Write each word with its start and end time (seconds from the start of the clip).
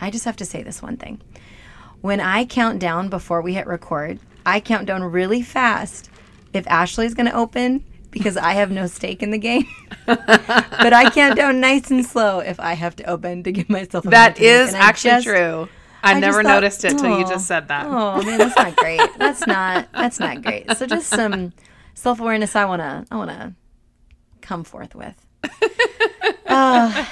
I 0.00 0.10
just 0.10 0.24
have 0.24 0.36
to 0.36 0.44
say 0.44 0.62
this 0.62 0.82
one 0.82 0.96
thing. 0.96 1.20
When 2.00 2.20
I 2.20 2.44
count 2.44 2.78
down 2.78 3.08
before 3.08 3.40
we 3.40 3.54
hit 3.54 3.66
record, 3.66 4.18
I 4.44 4.60
count 4.60 4.86
down 4.86 5.02
really 5.04 5.42
fast 5.42 6.10
if 6.52 6.66
Ashley's 6.68 7.14
going 7.14 7.26
to 7.26 7.34
open 7.36 7.84
because 8.10 8.36
I 8.36 8.52
have 8.52 8.70
no 8.70 8.86
stake 8.86 9.22
in 9.22 9.30
the 9.30 9.38
game. 9.38 9.66
but 10.06 10.92
I 10.92 11.10
count 11.10 11.36
down 11.36 11.60
nice 11.60 11.90
and 11.90 12.04
slow 12.04 12.40
if 12.40 12.60
I 12.60 12.74
have 12.74 12.94
to 12.96 13.04
open 13.04 13.42
to 13.44 13.52
give 13.52 13.68
myself 13.70 14.04
a 14.04 14.10
That 14.10 14.38
minute 14.38 14.56
to 14.58 14.62
make. 14.64 14.68
is 14.68 14.74
actually 14.74 15.10
just- 15.10 15.26
true. 15.26 15.68
I, 16.02 16.12
I 16.12 16.20
never 16.20 16.42
thought, 16.42 16.50
noticed 16.50 16.84
it 16.84 16.98
till 16.98 17.18
you 17.18 17.24
just 17.26 17.46
said 17.46 17.68
that. 17.68 17.86
Oh 17.86 18.22
man, 18.22 18.36
that's 18.36 18.54
not 18.56 18.76
great. 18.76 19.00
That's 19.16 19.46
not 19.46 19.88
that's 19.90 20.20
not 20.20 20.42
great. 20.42 20.70
So 20.76 20.84
just 20.84 21.08
some 21.08 21.54
self 21.94 22.20
awareness. 22.20 22.54
I 22.54 22.66
wanna 22.66 23.06
I 23.10 23.16
wanna 23.16 23.54
come 24.42 24.64
forth 24.64 24.94
with. 24.94 25.14
Uh, 26.46 27.04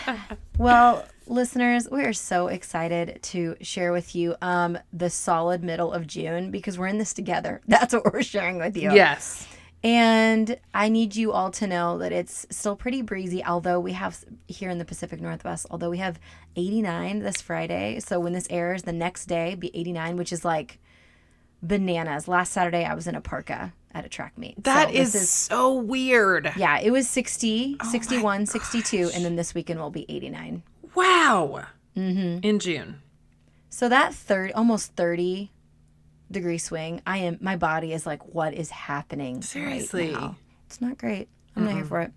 well, 0.59 1.05
listeners, 1.27 1.89
we 1.91 2.03
are 2.05 2.13
so 2.13 2.49
excited 2.49 3.19
to 3.23 3.57
share 3.61 3.93
with 3.93 4.15
you 4.15 4.35
um, 4.43 4.79
the 4.93 5.11
solid 5.11 5.63
middle 5.63 5.93
of 5.93 6.07
June 6.07 6.51
because 6.51 6.79
we're 6.79 6.87
in 6.87 6.99
this 6.99 7.13
together. 7.13 7.61
That's 7.69 7.95
what 7.95 8.13
we're 8.13 8.23
sharing 8.23 8.59
with 8.59 8.77
you. 8.77 8.93
Yes. 8.93 9.47
And 9.85 10.59
I 10.73 10.89
need 10.89 11.17
you 11.17 11.33
all 11.33 11.51
to 11.53 11.67
know 11.67 11.99
that 11.99 12.13
it's 12.13 12.47
still 12.51 12.77
pretty 12.77 13.03
breezy, 13.03 13.45
although 13.45 13.81
we 13.81 13.93
have 13.93 14.25
here 14.47 14.71
in 14.71 14.79
the 14.79 14.85
Pacific 14.85 15.21
Northwest, 15.21 15.67
although 15.71 15.91
we 15.91 15.99
have 15.99 16.21
89 16.55 17.19
this 17.19 17.41
Friday. 17.41 17.99
So 17.99 18.21
when 18.21 18.33
this 18.33 18.47
airs, 18.49 18.83
the 18.83 18.93
next 18.93 19.27
day 19.27 19.57
be 19.57 19.77
89, 19.77 20.17
which 20.17 20.33
is 20.33 20.45
like 20.45 20.79
bananas. 21.63 22.29
Last 22.29 22.53
Saturday, 22.53 22.85
I 22.85 22.95
was 22.95 23.09
in 23.09 23.17
a 23.17 23.21
parka 23.21 23.73
at 23.93 24.05
a 24.05 24.09
track 24.09 24.39
meet. 24.39 24.63
That 24.63 24.89
So 24.89 24.95
this 24.95 25.15
is, 25.17 25.31
so 25.31 25.75
weird. 25.75 26.53
yeah, 26.57 26.79
it 26.79 26.91
was 26.91 27.09
60, 27.09 27.79
Oh 27.81 27.91
61, 27.91 28.47
62, 28.47 29.11
and 29.15 29.25
then 29.25 29.37
this 29.37 29.53
weekend 29.55 29.81
will 29.81 29.91
be 29.91 30.07
89. 30.09 30.63
Wow. 30.95 31.67
Mm-hmm. 31.97 32.39
In 32.43 32.59
June. 32.59 33.03
So 33.69 33.89
that 33.89 34.15
third, 34.15 34.53
almost 34.53 34.95
30 34.97 35.51
degree 36.31 36.59
swing, 36.59 37.03
I 37.07 37.19
am, 37.19 37.39
my 37.41 37.57
body 37.57 37.93
is 37.93 38.07
like, 38.07 38.35
what 38.35 38.55
is 38.55 38.71
happening? 38.71 39.43
Seriously. 39.43 40.13
Right 40.13 40.21
now? 40.21 40.37
It's 40.67 40.81
not 40.81 40.99
great. 40.99 41.29
I'm 41.57 41.65
not 41.65 41.75
here 41.75 41.85
for 41.85 42.01
it. 42.01 42.13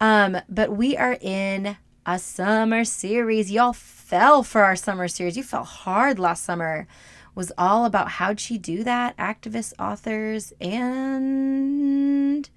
Um, 0.00 0.38
but 0.48 0.76
we 0.76 0.96
are 0.96 1.18
in 1.20 1.76
a 2.06 2.18
summer 2.18 2.84
series. 2.84 3.50
Y'all 3.50 3.72
fell 3.72 4.42
for 4.42 4.62
our 4.62 4.76
summer 4.76 5.08
series. 5.08 5.36
You 5.36 5.42
fell 5.42 5.64
hard 5.64 6.18
last 6.18 6.44
summer. 6.44 6.86
Was 7.34 7.52
all 7.58 7.84
about 7.84 8.12
how'd 8.12 8.40
she 8.40 8.58
do 8.58 8.84
that? 8.84 9.16
Activists, 9.16 9.72
authors, 9.78 10.52
and 10.60 12.48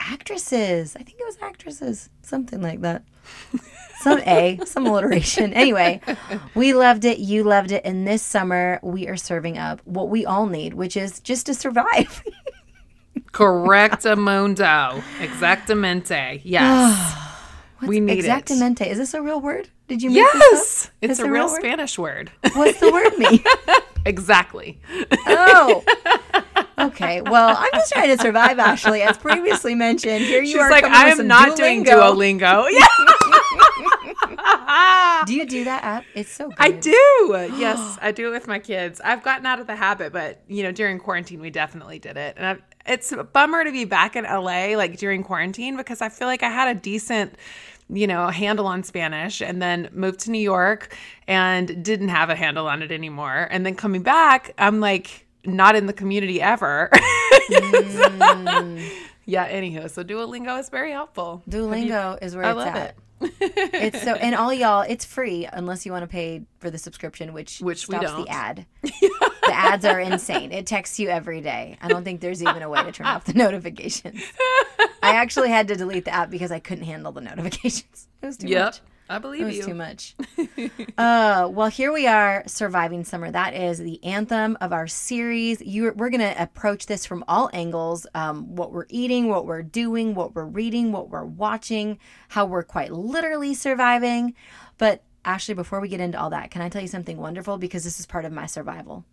actresses. 0.00 0.96
I 0.96 1.02
think 1.02 1.20
it 1.20 1.24
was 1.24 1.36
actresses, 1.40 2.10
something 2.22 2.60
like 2.60 2.80
that. 2.80 3.04
Some 4.00 4.20
A, 4.20 4.58
some 4.64 4.86
alliteration. 4.86 5.52
Anyway, 5.52 6.00
we 6.54 6.72
loved 6.72 7.04
it. 7.04 7.18
You 7.18 7.44
loved 7.44 7.70
it. 7.70 7.82
And 7.84 8.06
this 8.08 8.22
summer, 8.22 8.80
we 8.82 9.06
are 9.08 9.16
serving 9.16 9.58
up 9.58 9.80
what 9.84 10.08
we 10.08 10.24
all 10.24 10.46
need, 10.46 10.72
which 10.74 10.96
is 10.96 11.20
just 11.20 11.46
to 11.46 11.54
survive. 11.54 12.22
Correctamundo. 13.32 15.02
Exactamente. 15.20 16.40
Yes. 16.44 16.62
Ah, 16.64 17.52
we 17.86 18.00
need 18.00 18.24
it. 18.24 18.24
Exactamente. 18.24 18.86
Is 18.86 18.98
this 18.98 19.14
a 19.14 19.22
real 19.22 19.40
word? 19.40 19.68
Did 19.86 20.02
you 20.02 20.10
make 20.10 20.24
this 20.32 20.34
up? 20.34 20.40
Yes. 20.42 20.90
It's 21.02 21.20
a 21.20 21.26
a 21.26 21.30
real 21.30 21.46
real? 21.46 21.56
Spanish 21.56 21.98
word. 21.98 22.30
What's 22.54 22.80
the 22.80 22.90
word 22.90 23.18
mean? 23.18 23.44
exactly. 24.04 24.80
Oh. 25.26 25.84
Okay. 26.78 27.20
Well, 27.20 27.56
I'm 27.58 27.68
just 27.74 27.92
trying 27.92 28.16
to 28.16 28.22
survive, 28.22 28.58
Ashley. 28.58 29.02
As 29.02 29.18
previously 29.18 29.74
mentioned, 29.74 30.24
here 30.24 30.40
you 30.40 30.52
She's 30.52 30.60
are. 30.60 30.70
like, 30.70 30.84
I 30.84 31.10
am 31.10 31.26
not 31.26 31.54
doing 31.54 31.84
Duolingo. 31.84 32.66
Yeah, 34.32 35.24
Do 35.26 35.34
you 35.34 35.44
do 35.46 35.64
that 35.64 35.84
app? 35.84 36.04
It's 36.14 36.30
so 36.30 36.48
good. 36.48 36.56
I 36.58 36.70
do. 36.70 36.96
Yes, 37.60 37.98
I 38.00 38.12
do 38.12 38.28
it 38.28 38.30
with 38.30 38.46
my 38.46 38.58
kids. 38.58 39.00
I've 39.04 39.22
gotten 39.22 39.44
out 39.44 39.60
of 39.60 39.66
the 39.66 39.76
habit, 39.76 40.12
but 40.12 40.40
you 40.48 40.62
know, 40.62 40.72
during 40.72 40.98
quarantine, 40.98 41.40
we 41.40 41.50
definitely 41.50 41.98
did 41.98 42.16
it. 42.16 42.34
And 42.38 42.46
I've, 42.46 42.62
it's 42.86 43.12
a 43.12 43.22
bummer 43.22 43.64
to 43.64 43.72
be 43.72 43.84
back 43.84 44.16
in 44.16 44.24
LA 44.24 44.68
like 44.76 44.96
during 44.96 45.22
quarantine 45.22 45.76
because 45.76 46.00
I 46.00 46.08
feel 46.08 46.26
like 46.26 46.42
I 46.42 46.48
had 46.48 46.74
a 46.74 46.80
decent 46.80 47.34
you 47.92 48.06
know 48.06 48.28
handle 48.28 48.66
on 48.66 48.82
spanish 48.82 49.40
and 49.40 49.60
then 49.60 49.88
moved 49.92 50.20
to 50.20 50.30
new 50.30 50.38
york 50.40 50.96
and 51.26 51.84
didn't 51.84 52.08
have 52.08 52.30
a 52.30 52.34
handle 52.36 52.66
on 52.68 52.82
it 52.82 52.92
anymore. 52.92 53.48
And 53.50 53.64
then 53.66 53.74
coming 53.74 54.02
back 54.02 54.52
i'm 54.58 54.80
like 54.80 55.26
not 55.44 55.74
in 55.76 55.86
the 55.86 55.92
community 55.92 56.40
ever. 56.40 56.90
Hmm. 57.50 58.78
Yeah 59.26 59.48
anywho 59.48 59.90
so 59.90 60.02
duolingo 60.04 60.58
is 60.58 60.68
very 60.68 60.92
helpful. 60.92 61.42
Duolingo 61.48 62.18
is 62.22 62.34
where 62.36 62.44
I 62.44 62.50
it's 62.50 62.56
love 62.58 62.68
at. 62.68 62.90
it 62.90 62.96
It's 63.20 64.02
so, 64.02 64.14
and 64.14 64.34
all 64.34 64.52
y'all, 64.52 64.82
it's 64.82 65.04
free 65.04 65.48
unless 65.52 65.84
you 65.84 65.92
want 65.92 66.02
to 66.02 66.08
pay 66.08 66.42
for 66.58 66.70
the 66.70 66.78
subscription, 66.78 67.32
which 67.32 67.60
Which 67.60 67.84
stops 67.84 68.12
the 68.12 68.26
ad. 68.28 68.66
the 68.82 69.52
ads 69.52 69.84
are 69.84 70.00
insane. 70.00 70.52
It 70.52 70.66
texts 70.66 70.98
you 70.98 71.08
every 71.08 71.40
day. 71.40 71.76
I 71.80 71.88
don't 71.88 72.04
think 72.04 72.20
there's 72.20 72.42
even 72.42 72.62
a 72.62 72.68
way 72.68 72.82
to 72.82 72.92
turn 72.92 73.06
off 73.06 73.24
the 73.24 73.32
notifications. 73.34 74.22
I 75.02 75.16
actually 75.16 75.50
had 75.50 75.68
to 75.68 75.76
delete 75.76 76.04
the 76.04 76.14
app 76.14 76.30
because 76.30 76.52
I 76.52 76.60
couldn't 76.60 76.84
handle 76.84 77.12
the 77.12 77.20
notifications. 77.20 78.08
It 78.22 78.26
was 78.26 78.36
too 78.36 78.48
yep 78.48 78.66
much. 78.66 78.80
I 79.10 79.18
believe 79.18 79.42
It 79.42 79.44
was 79.44 79.56
you 79.56 79.64
too 79.64 79.74
much. 79.74 80.14
uh, 80.98 81.48
well, 81.50 81.66
here 81.66 81.92
we 81.92 82.06
are, 82.06 82.44
surviving 82.46 83.04
summer. 83.04 83.30
That 83.30 83.54
is 83.54 83.78
the 83.78 84.02
anthem 84.04 84.56
of 84.60 84.72
our 84.72 84.86
series. 84.86 85.60
You, 85.60 85.92
we're 85.96 86.10
going 86.10 86.20
to 86.20 86.40
approach 86.40 86.86
this 86.86 87.04
from 87.04 87.24
all 87.26 87.50
angles: 87.52 88.06
um, 88.14 88.54
what 88.54 88.72
we're 88.72 88.86
eating, 88.88 89.28
what 89.28 89.46
we're 89.46 89.62
doing, 89.62 90.14
what 90.14 90.34
we're 90.34 90.44
reading, 90.44 90.92
what 90.92 91.10
we're 91.10 91.24
watching, 91.24 91.98
how 92.28 92.46
we're 92.46 92.62
quite 92.62 92.92
literally 92.92 93.52
surviving. 93.52 94.34
But 94.78 95.02
Ashley, 95.24 95.54
before 95.54 95.80
we 95.80 95.88
get 95.88 96.00
into 96.00 96.18
all 96.18 96.30
that, 96.30 96.50
can 96.52 96.62
I 96.62 96.68
tell 96.68 96.80
you 96.80 96.88
something 96.88 97.18
wonderful? 97.18 97.58
Because 97.58 97.82
this 97.82 97.98
is 97.98 98.06
part 98.06 98.24
of 98.24 98.32
my 98.32 98.46
survival. 98.46 99.04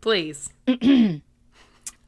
please 0.00 0.48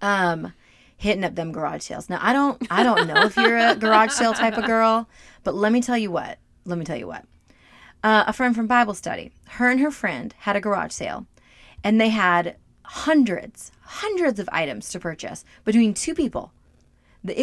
um 0.03 0.53
hitting 0.97 1.25
up 1.25 1.35
them 1.35 1.53
garage 1.53 1.83
sales. 1.83 2.09
Now 2.09 2.19
I 2.23 2.33
don't 2.33 2.61
I 2.71 2.83
don't 2.83 3.07
know 3.07 3.23
if 3.27 3.37
you're 3.37 3.59
a 3.59 3.75
garage 3.79 4.13
sale 4.13 4.33
type 4.33 4.57
of 4.57 4.65
girl, 4.65 5.09
but 5.43 5.55
let 5.55 5.73
me 5.73 5.83
tell 5.83 5.99
you 5.99 6.11
what. 6.11 6.39
Let 6.65 6.79
me 6.79 6.85
tell 6.87 6.97
you 6.97 7.07
what. 7.07 7.25
Uh, 8.05 8.25
a 8.27 8.33
friend 8.33 8.55
from 8.55 8.67
Bible 8.67 8.95
study, 8.95 9.33
her 9.57 9.71
and 9.71 9.81
her 9.81 9.91
friend 9.91 10.35
had 10.41 10.57
a 10.57 10.61
garage 10.61 10.93
sale, 10.93 11.27
and 11.83 11.99
they 12.01 12.11
had 12.11 12.57
hundreds, 12.83 13.73
hundreds 13.81 14.39
of 14.39 14.49
items 14.53 14.91
to 14.91 15.01
purchase 15.01 15.45
between 15.65 15.95
two 15.95 16.15
people. 16.15 16.53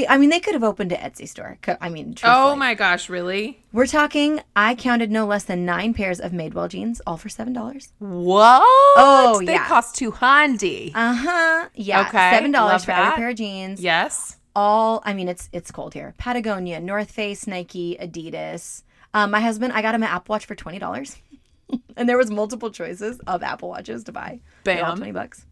I 0.08 0.20
mean, 0.20 0.30
they 0.30 0.40
could 0.40 0.54
have 0.54 0.64
opened 0.64 0.92
an 0.92 1.00
Etsy 1.02 1.28
store. 1.28 1.58
I 1.82 1.90
mean, 1.90 2.14
truthfully. 2.14 2.34
oh 2.36 2.56
my 2.56 2.76
gosh 2.76 3.10
really 3.10 3.64
We're 3.74 3.88
talking. 3.88 4.40
I 4.56 4.76
counted 4.76 5.10
no 5.10 5.26
less 5.26 5.46
than 5.46 5.66
nine 5.66 5.96
pairs 5.96 6.20
of 6.20 6.32
Madewell 6.32 6.70
jeans, 6.70 7.02
all 7.08 7.18
for 7.18 7.30
seven 7.30 7.52
dollars. 7.54 7.92
What? 7.98 8.62
Oh, 8.64 9.42
they 9.44 9.54
yeah. 9.54 9.68
cost 9.68 9.96
two 9.96 10.12
handy. 10.12 10.92
Uh 10.94 11.14
huh. 11.16 11.70
Yeah, 11.74 12.02
Okay, 12.02 12.30
seven 12.32 12.52
dollars 12.52 12.86
for 12.86 12.92
every 12.92 13.16
pair 13.16 13.30
of 13.30 13.36
jeans. 13.38 13.82
yes. 13.82 14.38
all 14.56 15.02
I 15.04 15.14
mean 15.14 15.28
it's 15.28 15.50
it's 15.52 15.72
cold 15.72 15.96
here. 15.96 16.14
Patagonia, 16.20 16.80
North 16.80 17.10
Face, 17.10 17.48
Nike, 17.48 17.98
Adidas. 18.00 18.84
Um, 19.14 19.32
my 19.32 19.42
husband, 19.42 19.74
I 19.74 19.82
got 19.82 19.96
him 19.96 20.04
an 20.04 20.10
Apple 20.10 20.34
Watch 20.34 20.46
for 20.46 20.56
twenty 20.56 20.80
dollars, 20.80 21.18
and 21.98 22.08
there 22.08 22.18
was 22.18 22.32
multiple 22.32 22.72
choices 22.72 23.20
of 23.28 23.44
Apple 23.44 23.70
Watches 23.70 24.04
to 24.06 24.12
buy. 24.12 24.40
Bam. 24.64 24.96
twenty 24.98 25.12
bucks. 25.12 25.46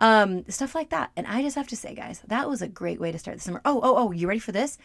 Um, 0.00 0.44
stuff 0.48 0.74
like 0.74 0.90
that. 0.90 1.12
And 1.16 1.26
I 1.26 1.40
just 1.42 1.54
have 1.56 1.68
to 1.68 1.76
say, 1.76 1.94
guys, 1.94 2.20
that 2.26 2.48
was 2.48 2.62
a 2.62 2.68
great 2.68 3.00
way 3.00 3.12
to 3.12 3.18
start 3.18 3.36
the 3.36 3.42
summer. 3.42 3.60
Oh, 3.64 3.80
oh, 3.82 3.94
oh, 3.96 4.10
you 4.12 4.26
ready 4.26 4.40
for 4.40 4.50
this? 4.52 4.76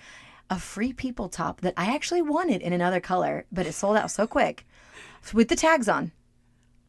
A 0.51 0.59
free 0.59 0.93
people 0.93 1.29
top 1.29 1.61
that 1.61 1.73
I 1.77 1.93
actually 1.95 2.21
wanted 2.21 2.61
in 2.61 2.73
another 2.73 2.99
color, 2.99 3.45
but 3.51 3.65
it 3.65 3.73
sold 3.73 3.97
out 3.97 4.11
so 4.11 4.27
quick 4.27 4.65
with 5.33 5.49
the 5.49 5.55
tags 5.55 5.89
on 5.89 6.11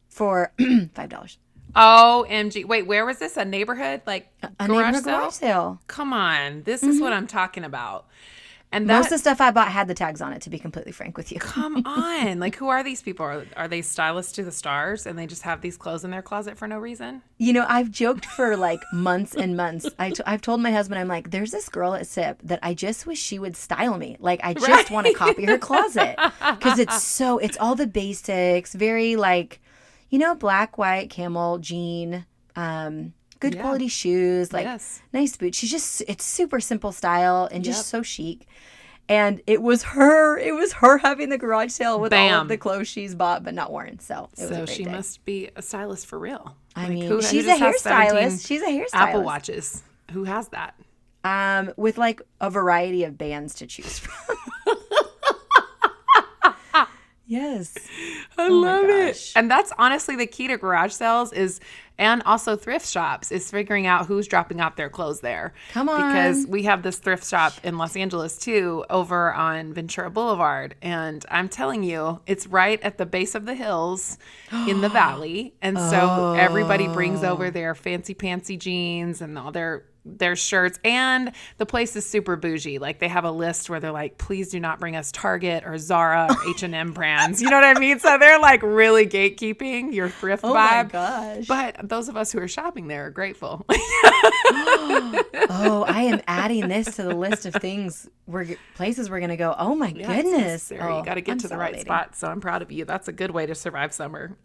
for 0.07 0.51
five 0.93 1.09
dollars. 1.09 1.37
OMG. 1.75 2.65
Wait, 2.65 2.85
where 2.85 3.05
was 3.05 3.17
this? 3.17 3.37
A 3.37 3.45
neighborhood? 3.45 4.01
Like 4.05 4.27
A 4.59 4.67
garage 4.67 4.93
neighborhood 4.93 5.03
sale? 5.03 5.19
garage 5.19 5.33
sale. 5.33 5.81
Come 5.87 6.13
on. 6.13 6.63
This 6.63 6.83
is 6.83 6.99
what 7.01 7.13
I'm 7.13 7.27
talking 7.27 7.63
about. 7.63 8.07
And 8.73 8.87
Most 8.87 9.05
of 9.05 9.11
the 9.11 9.17
stuff 9.17 9.41
I 9.41 9.51
bought 9.51 9.67
had 9.67 9.89
the 9.89 9.93
tags 9.93 10.21
on 10.21 10.31
it. 10.31 10.41
To 10.43 10.49
be 10.49 10.57
completely 10.57 10.93
frank 10.93 11.17
with 11.17 11.31
you, 11.31 11.39
come 11.39 11.83
on, 11.85 12.39
like 12.39 12.55
who 12.55 12.69
are 12.69 12.83
these 12.83 13.01
people? 13.01 13.25
Are, 13.25 13.45
are 13.57 13.67
they 13.67 13.81
stylists 13.81 14.31
to 14.33 14.43
the 14.43 14.51
stars, 14.51 15.05
and 15.05 15.19
they 15.19 15.27
just 15.27 15.41
have 15.41 15.59
these 15.59 15.75
clothes 15.75 16.05
in 16.05 16.11
their 16.11 16.21
closet 16.21 16.57
for 16.57 16.67
no 16.67 16.79
reason? 16.79 17.21
You 17.37 17.51
know, 17.51 17.65
I've 17.67 17.91
joked 17.91 18.25
for 18.25 18.55
like 18.55 18.81
months 18.93 19.35
and 19.35 19.57
months. 19.57 19.89
I 19.99 20.11
t- 20.11 20.23
I've 20.25 20.41
told 20.41 20.61
my 20.61 20.71
husband, 20.71 20.99
I'm 20.99 21.09
like, 21.09 21.31
there's 21.31 21.51
this 21.51 21.67
girl 21.67 21.95
at 21.95 22.07
SIP 22.07 22.39
that 22.43 22.59
I 22.63 22.73
just 22.73 23.05
wish 23.05 23.19
she 23.19 23.39
would 23.39 23.57
style 23.57 23.97
me. 23.97 24.15
Like, 24.19 24.39
I 24.43 24.53
just 24.53 24.89
want 24.89 25.07
to 25.07 25.13
copy 25.13 25.43
her 25.45 25.57
closet 25.57 26.15
because 26.39 26.79
it's 26.79 27.03
so, 27.03 27.39
it's 27.39 27.57
all 27.57 27.75
the 27.75 27.87
basics, 27.87 28.73
very 28.73 29.17
like, 29.17 29.59
you 30.09 30.17
know, 30.17 30.33
black, 30.33 30.77
white, 30.77 31.09
camel, 31.09 31.57
jean, 31.57 32.25
um, 32.55 33.13
good 33.41 33.55
Yeah. 33.55 33.61
quality 33.61 33.89
shoes, 33.89 34.53
like 34.53 34.63
Yes. 34.63 35.01
nice 35.11 35.35
boots. 35.35 35.57
She's 35.57 35.69
just, 35.71 36.01
it's 36.07 36.23
super 36.23 36.61
simple 36.61 36.93
style 36.93 37.49
and 37.51 37.63
just 37.63 37.79
Yep. 37.79 37.85
so 37.85 38.01
chic. 38.03 38.47
And 39.09 39.41
it 39.45 39.61
was 39.61 39.83
her, 39.83 40.37
it 40.37 40.55
was 40.55 40.71
her 40.73 40.99
having 40.99 41.27
the 41.29 41.37
garage 41.37 41.71
sale 41.71 41.99
with 41.99 42.13
all 42.13 42.29
of 42.41 42.47
the 42.47 42.57
clothes 42.57 42.87
she's 42.87 43.13
bought 43.15 43.43
but 43.43 43.53
not 43.53 43.69
worn. 43.71 43.99
So 43.99 44.29
it 44.37 44.41
was 44.43 44.51
a 44.51 44.55
So 44.55 44.65
she 44.73 44.83
day. 44.85 44.91
must 44.91 45.25
be 45.25 45.49
a 45.57 45.61
stylist 45.61 46.05
for 46.07 46.17
real. 46.17 46.55
I 46.75 46.83
Like, 46.83 46.89
mean, 46.91 47.01
who- 47.07 47.15
who 47.15 47.21
she's 47.21 47.43
a 47.45 47.49
just 47.49 47.59
has 47.59 47.81
17 47.81 48.15
hairstylist. 48.15 48.47
She's 48.47 48.61
a 48.61 48.65
hairstylist. 48.67 48.87
Apple 48.93 49.23
watches. 49.23 49.83
Who 50.11 50.23
has 50.23 50.47
that? 50.49 50.75
um, 51.23 51.71
with 51.77 51.97
like 51.99 52.21
a 52.39 52.49
variety 52.49 53.03
of 53.03 53.15
bands 53.17 53.53
to 53.55 53.67
choose 53.67 53.99
from. 53.99 54.37
Yes. 57.31 57.73
I 58.37 58.47
Oh 58.47 58.53
love 58.53 58.85
it. 58.89 59.31
And 59.35 59.49
that's 59.49 59.71
honestly 59.77 60.15
the 60.15 60.27
key 60.27 60.47
to 60.47 60.57
garage 60.57 60.93
sales 60.93 61.31
is 61.33 61.59
and 61.97 62.23
also 62.23 62.55
thrift 62.55 62.87
shops 62.87 63.31
is 63.31 63.51
figuring 63.51 63.85
out 63.85 64.07
who's 64.07 64.27
dropping 64.27 64.59
off 64.59 64.75
their 64.75 64.89
clothes 64.89 65.19
there. 65.21 65.53
Come 65.71 65.87
on. 65.87 66.11
Because 66.11 66.47
we 66.47 66.63
have 66.63 66.81
this 66.81 66.97
thrift 66.97 67.27
shop 67.27 67.53
in 67.63 67.77
Los 67.77 67.95
Angeles 67.95 68.37
too 68.39 68.83
over 68.89 69.31
on 69.33 69.73
Ventura 69.73 70.09
Boulevard 70.09 70.75
and 70.81 71.23
I'm 71.29 71.47
telling 71.47 71.83
you, 71.83 72.19
it's 72.25 72.47
right 72.47 72.81
at 72.81 72.97
the 72.97 73.05
base 73.05 73.35
of 73.35 73.45
the 73.45 73.53
hills 73.55 74.17
in 74.67 74.81
the 74.81 74.89
valley. 75.01 75.53
And 75.61 75.77
so 75.77 76.33
everybody 76.33 76.87
brings 76.87 77.23
over 77.23 77.45
Oh. 77.47 77.51
their 77.51 77.75
fancy 77.75 78.15
pantsy 78.15 78.57
jeans 78.57 79.21
and 79.21 79.37
all 79.37 79.51
their 79.51 79.83
their 80.03 80.35
shirts 80.35 80.79
and 80.83 81.31
the 81.57 81.65
place 81.65 81.95
is 81.95 82.05
super 82.05 82.35
bougie. 82.35 82.79
Like 82.79 82.99
they 82.99 83.07
have 83.07 83.23
a 83.23 83.31
list 83.31 83.69
where 83.69 83.79
they're 83.79 83.91
like 83.91 84.17
please 84.17 84.49
do 84.49 84.59
not 84.59 84.79
bring 84.79 84.95
us 84.95 85.11
target 85.11 85.63
or 85.65 85.77
zara 85.77 86.27
or 86.29 86.49
h&m 86.55 86.91
brands. 86.93 87.41
You 87.41 87.49
know 87.49 87.57
what 87.57 87.77
i 87.77 87.79
mean? 87.79 87.99
So 87.99 88.17
they're 88.17 88.39
like 88.39 88.63
really 88.63 89.05
gatekeeping 89.05 89.93
your 89.93 90.09
thrift 90.09 90.43
vibe. 90.43 90.49
Oh 90.49 90.53
my 90.53 90.83
gosh. 90.85 91.45
but 91.47 91.87
those 91.87 92.09
of 92.09 92.17
us 92.17 92.31
who 92.31 92.39
are 92.39 92.47
shopping 92.47 92.87
there 92.87 93.05
are 93.07 93.11
grateful. 93.11 93.65
Oh, 95.53 95.83
I 95.87 96.03
am 96.03 96.21
adding 96.27 96.67
this 96.67 96.95
to 96.95 97.03
the 97.03 97.15
list 97.15 97.45
of 97.45 97.53
things 97.55 98.09
we're 98.25 98.45
places 98.75 99.09
we're 99.09 99.19
gonna 99.19 99.37
go. 99.37 99.53
Oh 99.57 99.75
my 99.75 99.89
Yeah, 99.89 100.15
goodness. 100.15 100.71
Oh, 100.71 100.99
you 100.99 101.05
got 101.05 101.15
to 101.15 101.21
get 101.21 101.33
I'm 101.33 101.37
to 101.39 101.47
the 101.47 101.57
right 101.57 101.79
spot 101.79 102.15
so 102.15 102.27
i'm 102.27 102.39
proud 102.41 102.61
of 102.61 102.71
you. 102.71 102.85
That's 102.85 103.07
a 103.07 103.11
good 103.11 103.31
way 103.31 103.45
to 103.45 103.55
survive 103.55 103.93
summer. 103.93 104.37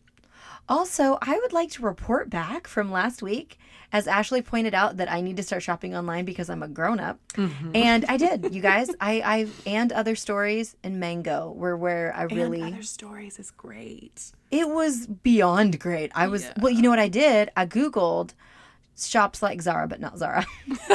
Also, 0.69 1.17
I 1.23 1.39
would 1.39 1.53
like 1.53 1.71
to 1.73 1.83
report 1.83 2.29
back 2.29 2.67
from 2.67 2.91
last 2.91 3.23
week, 3.23 3.59
as 3.93 4.07
Ashley 4.07 4.43
pointed 4.43 4.75
out, 4.75 4.97
that 4.99 5.11
I 5.11 5.21
need 5.21 5.37
to 5.39 5.43
start 5.43 5.63
shopping 5.63 5.95
online 5.97 6.25
because 6.25 6.51
I'm 6.51 6.63
a 6.63 6.69
grown 6.69 6.99
up, 7.01 7.19
Mm-hmm. 7.35 7.71
and 7.75 8.05
I 8.07 8.17
did. 8.17 8.55
You 8.55 8.63
guys, 8.63 8.91
I, 9.01 9.21
I 9.21 9.47
and 9.67 9.93
other 9.93 10.17
stories 10.17 10.75
and 10.83 10.99
Mango 11.01 11.53
were 11.53 11.77
where 11.77 12.15
I 12.17 12.23
really. 12.25 12.63
and 12.63 12.75
other 12.75 12.83
stories 12.83 13.39
is 13.39 13.51
great 13.51 14.33
It 14.51 14.69
was 14.69 15.07
beyond 15.07 15.79
great. 15.81 16.11
I 16.15 16.29
was 16.29 16.49
well, 16.61 16.73
you 16.73 16.83
know 16.83 16.91
what 16.91 16.99
I 16.99 17.09
did? 17.09 17.51
I 17.57 17.67
googled 17.67 18.33
shops 18.99 19.43
like 19.43 19.61
Zara, 19.63 19.87
but 19.87 20.01
not 20.01 20.19
Zara. 20.19 20.47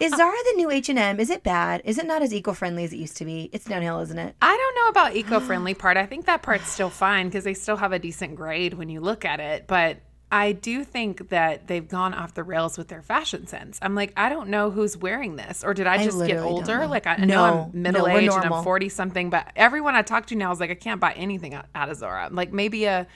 Is 0.00 0.10
Zara 0.16 0.32
the 0.50 0.54
new 0.56 0.68
H 0.70 0.88
and 0.88 0.98
M? 0.98 1.20
Is 1.20 1.30
it 1.30 1.44
bad? 1.44 1.80
Is 1.84 1.96
it 1.96 2.06
not 2.06 2.22
as 2.22 2.34
eco 2.34 2.54
friendly 2.54 2.82
as 2.82 2.92
it 2.92 2.96
used 2.96 3.16
to 3.18 3.24
be? 3.24 3.48
It's 3.52 3.66
downhill, 3.66 4.00
isn't 4.00 4.18
it? 4.18 4.34
I 4.42 4.56
don't 4.56 4.74
know 4.74 4.88
about 4.88 5.14
eco-friendly 5.16 5.74
part. 5.74 5.96
I 5.96 6.06
think 6.06 6.26
that 6.26 6.42
part's 6.42 6.66
still 6.68 6.90
fine 6.90 7.28
because 7.28 7.44
they 7.44 7.54
still 7.54 7.76
have 7.76 7.92
a 7.92 8.00
decent 8.00 8.34
grade 8.34 8.74
when 8.74 8.88
you 8.88 9.00
look 9.00 9.24
at 9.24 9.38
it. 9.38 9.68
But 9.68 9.98
I 10.32 10.52
do 10.52 10.82
think 10.82 11.28
that 11.28 11.66
they've 11.66 11.86
gone 11.86 12.14
off 12.14 12.32
the 12.32 12.42
rails 12.42 12.78
with 12.78 12.88
their 12.88 13.02
fashion 13.02 13.46
sense. 13.46 13.78
I'm 13.82 13.94
like, 13.94 14.14
I 14.16 14.30
don't 14.30 14.48
know 14.48 14.70
who's 14.70 14.96
wearing 14.96 15.36
this, 15.36 15.62
or 15.62 15.74
did 15.74 15.86
I 15.86 16.02
just 16.02 16.18
get 16.26 16.38
older? 16.38 16.86
Like 16.86 17.06
I, 17.06 17.16
I 17.16 17.16
No, 17.18 17.26
know 17.26 17.70
I'm 17.74 17.82
middle 17.82 18.04
we're 18.04 18.18
aged 18.18 18.32
and 18.32 18.54
I'm 18.54 18.64
40 18.64 18.88
something, 18.88 19.28
but 19.28 19.52
everyone 19.56 19.94
I 19.94 20.00
talk 20.00 20.26
to 20.28 20.34
now 20.34 20.50
is 20.50 20.58
like, 20.58 20.70
I 20.70 20.74
can't 20.74 21.00
buy 21.00 21.12
anything 21.12 21.52
out, 21.52 21.66
out 21.74 21.90
of 21.90 21.98
Zara. 21.98 22.30
Like 22.32 22.50
maybe 22.50 22.86
a 22.86 23.06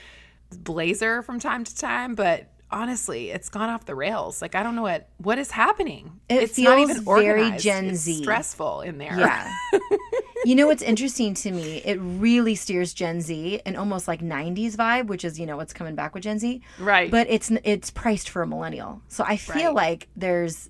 blazer 0.58 1.22
from 1.22 1.40
time 1.40 1.64
to 1.64 1.74
time, 1.74 2.14
but. 2.14 2.52
Honestly, 2.70 3.30
it's 3.30 3.48
gone 3.48 3.68
off 3.68 3.84
the 3.84 3.94
rails. 3.94 4.42
Like 4.42 4.54
I 4.54 4.62
don't 4.62 4.74
know 4.76 4.82
what 4.82 5.08
what 5.18 5.38
is 5.38 5.50
happening. 5.52 6.20
It 6.28 6.42
it's 6.42 6.58
not 6.58 6.76
feels 6.76 6.90
even 6.90 7.04
very. 7.04 7.50
Gen 7.58 7.86
It's 7.90 8.00
Z. 8.00 8.22
stressful 8.22 8.80
in 8.80 8.98
there. 8.98 9.16
Yeah. 9.18 9.52
you 10.44 10.54
know 10.56 10.66
what's 10.66 10.82
interesting 10.82 11.34
to 11.34 11.52
me? 11.52 11.78
It 11.84 11.98
really 12.00 12.54
steers 12.54 12.92
Gen 12.92 13.20
Z 13.20 13.60
and 13.64 13.76
almost 13.76 14.08
like 14.08 14.20
90s 14.20 14.74
vibe, 14.76 15.06
which 15.06 15.24
is, 15.24 15.38
you 15.38 15.46
know, 15.46 15.56
what's 15.56 15.72
coming 15.72 15.94
back 15.94 16.14
with 16.14 16.24
Gen 16.24 16.38
Z. 16.38 16.60
Right. 16.80 17.10
But 17.10 17.26
it's 17.30 17.50
it's 17.64 17.90
priced 17.90 18.28
for 18.28 18.42
a 18.42 18.46
millennial. 18.46 19.00
So 19.08 19.24
I 19.26 19.36
feel 19.36 19.66
Right. 19.72 19.90
like 19.90 20.08
there's 20.16 20.68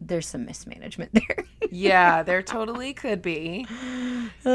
there's 0.00 0.26
some 0.28 0.44
mismanagement 0.46 1.12
there. 1.14 1.44
Yeah, 1.70 2.22
there 2.22 2.42
totally 2.42 2.92
could 2.94 3.20
be. 3.22 3.66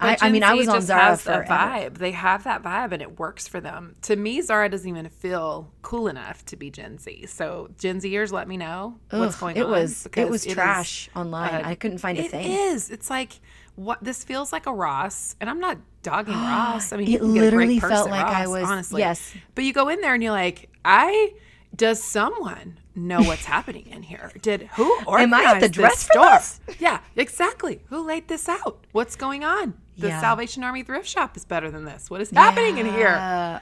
I- 0.00 0.16
I 0.20 0.30
mean, 0.30 0.42
Gen 0.42 0.50
I 0.50 0.52
Z 0.54 0.58
was 0.58 0.68
on 0.68 0.82
Zara 0.82 1.00
has 1.02 1.24
the 1.24 1.32
forever. 1.32 1.48
vibe. 1.52 1.98
They 1.98 2.12
have 2.12 2.44
that 2.44 2.62
vibe, 2.62 2.92
and 2.92 3.02
it 3.02 3.18
works 3.18 3.48
for 3.48 3.60
them. 3.60 3.94
To 4.02 4.14
me, 4.14 4.40
Zara 4.42 4.68
doesn't 4.68 4.88
even 4.88 5.08
feel 5.08 5.72
cool 5.82 6.06
enough 6.06 6.44
to 6.46 6.56
be 6.56 6.70
Gen 6.70 6.98
Z. 6.98 7.26
So, 7.26 7.70
Gen 7.78 8.00
Zers, 8.00 8.30
let 8.30 8.46
me 8.46 8.56
know 8.56 8.98
what's 9.10 9.34
Ugh, 9.36 9.40
going 9.40 9.56
it 9.56 9.64
on. 9.64 9.70
was 9.72 10.06
it 10.16 10.28
was 10.30 10.46
is- 10.46 10.54
trash 10.54 11.08
online. 11.16 11.52
uh, 11.64 11.68
I 11.68 11.74
couldn't 11.74 11.98
find 11.98 12.16
a 12.18 12.22
It 12.24 12.30
thing. 12.30 12.46
It 12.50 12.54
is. 12.54 12.90
It's 12.90 13.10
like 13.10 13.40
what 13.74 14.02
this 14.02 14.22
feels 14.22 14.52
like 14.52 14.66
a 14.66 14.72
Ross, 14.72 15.34
and 15.40 15.50
I'm 15.50 15.58
not 15.60 15.78
dogging 16.04 16.34
Ross. 16.36 16.92
I 16.92 16.96
mean, 16.98 17.08
It 17.08 17.10
you 17.10 17.18
can 17.18 17.34
get 17.34 17.40
a 17.40 17.44
literally 17.46 17.80
felt 17.80 18.08
like 18.10 18.24
I 18.24 18.46
was- 18.46 18.64
honestly. 18.68 19.00
yes. 19.00 19.34
But 19.56 19.64
you 19.64 19.72
go 19.72 19.88
in 19.88 20.00
there 20.00 20.14
and 20.14 20.22
you're 20.22 20.32
like, 20.32 20.68
I. 20.84 21.32
Does 21.74 22.02
someone 22.02 22.78
know 22.94 23.22
what's 23.22 23.44
happening 23.56 23.86
in 23.86 24.02
here? 24.02 24.32
Did 24.42 24.62
who 24.74 24.92
organized 25.06 25.22
Am 25.22 25.34
I 25.34 25.44
at 25.54 25.60
the 25.60 25.68
dress 25.68 26.08
store? 26.12 26.74
Yeah, 26.78 27.00
exactly. 27.16 27.82
Who 27.88 28.04
laid 28.04 28.28
this 28.28 28.48
out? 28.48 28.84
What's 28.92 29.14
going 29.16 29.44
on? 29.44 29.74
The 29.96 30.08
Yeah. 30.08 30.20
Salvation 30.20 30.62
Army 30.64 30.82
thrift 30.82 31.06
shop 31.08 31.36
is 31.36 31.44
better 31.44 31.70
than 31.70 31.84
this. 31.84 32.08
What 32.10 32.20
is 32.20 32.30
happening 32.30 32.78
in 32.78 32.86
here? 32.92 33.08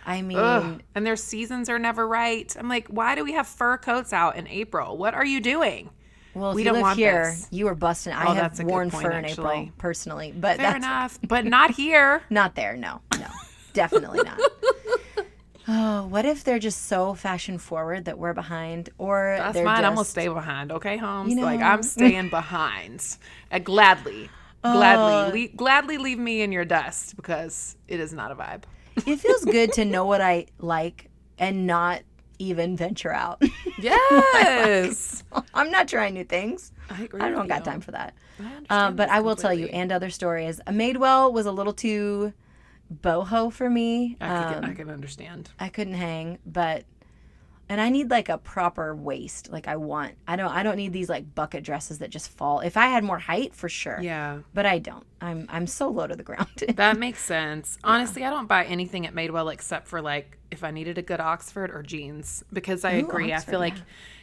I 0.07 0.23
mean, 0.23 0.39
Ugh. 0.39 0.83
And 0.95 1.07
their 1.07 1.17
seasons 1.17 1.69
are 1.69 1.79
never 1.79 2.07
right. 2.07 2.55
I'm 2.59 2.69
like, 2.69 2.89
why 2.89 3.15
do 3.15 3.25
we 3.25 3.33
have 3.33 3.47
fur 3.47 3.79
coats 3.79 4.13
out 4.13 4.37
in 4.37 4.47
April? 4.49 4.97
What 4.97 5.15
are 5.15 5.25
you 5.25 5.41
doing? 5.41 5.91
well, 6.35 6.53
we 6.53 6.65
don't 6.65 6.75
live 6.75 6.83
want 6.83 6.99
here, 6.99 7.25
this. 7.31 7.49
you 7.51 7.67
are 7.69 7.75
busting. 7.75 8.13
I 8.13 8.27
Oh, 8.27 8.35
have 8.35 8.53
a 8.53 8.57
good 8.63 8.67
worn 8.67 8.91
point, 8.91 9.05
fur 9.07 9.11
in 9.13 9.25
actually. 9.25 9.55
April 9.61 9.73
personally, 9.79 10.33
but 10.37 10.59
Fair 10.59 10.67
that's 10.73 10.77
enough, 10.85 11.19
but 11.27 11.47
not 11.47 11.71
here. 11.75 12.21
not 12.29 12.55
there. 12.55 12.77
No, 12.77 13.01
no, 13.19 13.27
definitely 13.73 14.21
not. 14.23 14.39
Oh, 15.69 16.07
what 16.07 16.25
if 16.25 16.45
they're 16.45 16.59
just 16.61 16.87
so 16.87 17.15
fashion 17.15 17.59
forward 17.59 18.05
that 18.05 18.19
we're 18.19 18.35
behind, 18.35 18.91
or 18.99 19.35
That's 19.39 19.57
fine. 19.59 19.65
Just, 19.65 19.85
I'm 19.85 19.95
gonna 19.95 20.05
stay 20.05 20.29
behind. 20.29 20.73
Okay, 20.73 20.97
Holmes. 20.97 21.35
You 21.35 21.43
like. 21.43 21.61
I'm 21.61 21.83
staying 21.83 22.31
behind. 22.31 23.05
Uh, 23.51 23.59
gladly, 23.59 24.31
gladly, 24.63 25.43
le- 25.49 25.57
gladly 25.57 25.99
leave 25.99 26.19
me 26.19 26.43
in 26.43 26.53
your 26.53 26.65
dust 26.65 27.17
because 27.17 27.77
it 27.89 27.99
is 28.01 28.13
not 28.13 28.31
a 28.31 28.35
vibe. 28.37 28.63
It 29.07 29.21
feels 29.21 29.45
good 29.45 29.73
to 29.75 29.85
know 29.85 30.07
what 30.07 30.21
I 30.23 30.47
like 30.59 31.11
and 31.39 31.67
not 31.67 32.03
even 32.39 32.77
venture 32.77 33.13
out. 33.13 33.43
Yes, 33.79 35.23
I'm 35.55 35.71
not 35.71 35.87
trying 35.87 36.15
new 36.15 36.25
things. 36.25 36.73
I 36.89 37.03
agree. 37.03 37.21
I 37.21 37.29
don't 37.29 37.47
got 37.47 37.59
you. 37.59 37.65
time 37.71 37.83
for 37.83 37.91
that. 37.91 38.15
I 38.71 38.87
Um, 38.87 38.97
but 38.97 39.11
I 39.11 39.21
will 39.21 39.37
tell 39.37 39.53
you, 39.53 39.67
and 39.67 39.93
other 39.93 40.09
stories. 40.09 40.61
A 40.67 40.73
Madewell 40.73 41.31
was 41.31 41.45
a 41.45 41.53
little 41.53 41.75
too 41.75 42.33
boho 42.93 43.53
for 43.53 43.69
me. 43.71 44.17
I 44.21 44.27
can, 44.29 44.65
Um, 44.65 44.71
I 44.71 44.75
can 44.75 44.91
understand. 44.91 45.51
I 45.59 45.69
couldn't 45.69 45.95
hang, 45.95 46.39
but 46.47 46.85
and 47.69 47.81
I 47.81 47.89
need 47.89 48.11
like 48.11 48.29
a 48.29 48.39
proper 48.39 48.95
waist. 48.95 49.51
Like 49.51 49.67
I 49.67 49.75
want. 49.77 50.15
I 50.29 50.37
don't. 50.37 50.53
I 50.53 50.63
don't 50.63 50.77
need 50.77 50.93
these 50.93 51.09
like 51.09 51.35
bucket 51.35 51.65
dresses 51.65 51.99
that 51.99 52.11
just 52.11 52.31
fall. 52.31 52.61
If 52.61 52.77
I 52.77 52.87
had 52.87 53.03
more 53.03 53.19
height, 53.19 53.55
for 53.55 53.69
sure. 53.69 53.99
Yeah. 54.01 54.39
But 54.55 54.67
I 54.67 54.79
don't. 54.79 55.05
I'm 55.21 55.47
I'm 55.51 55.67
so 55.67 55.89
low 55.91 56.07
to 56.07 56.15
the 56.15 56.23
ground. 56.23 56.49
That 56.77 56.97
makes 56.99 57.25
sense. 57.25 57.77
Honestly, 57.83 58.25
I 58.25 58.31
don't 58.31 58.47
buy 58.47 58.65
anything 58.67 59.05
at 59.07 59.15
Madewell 59.15 59.53
except 59.53 59.89
for 59.89 60.01
like 60.01 60.39
if 60.53 60.63
I 60.63 60.71
needed 60.71 60.97
a 60.97 61.03
good 61.03 61.19
Oxford 61.21 61.71
or 61.73 61.83
jeans 61.83 62.45
because 62.53 62.85
I 62.85 62.97
Ooh, 62.97 63.01
agree. 63.01 63.33
I 63.33 63.37
Oxford, 63.37 63.51
feel 63.51 63.61
like 63.61 63.75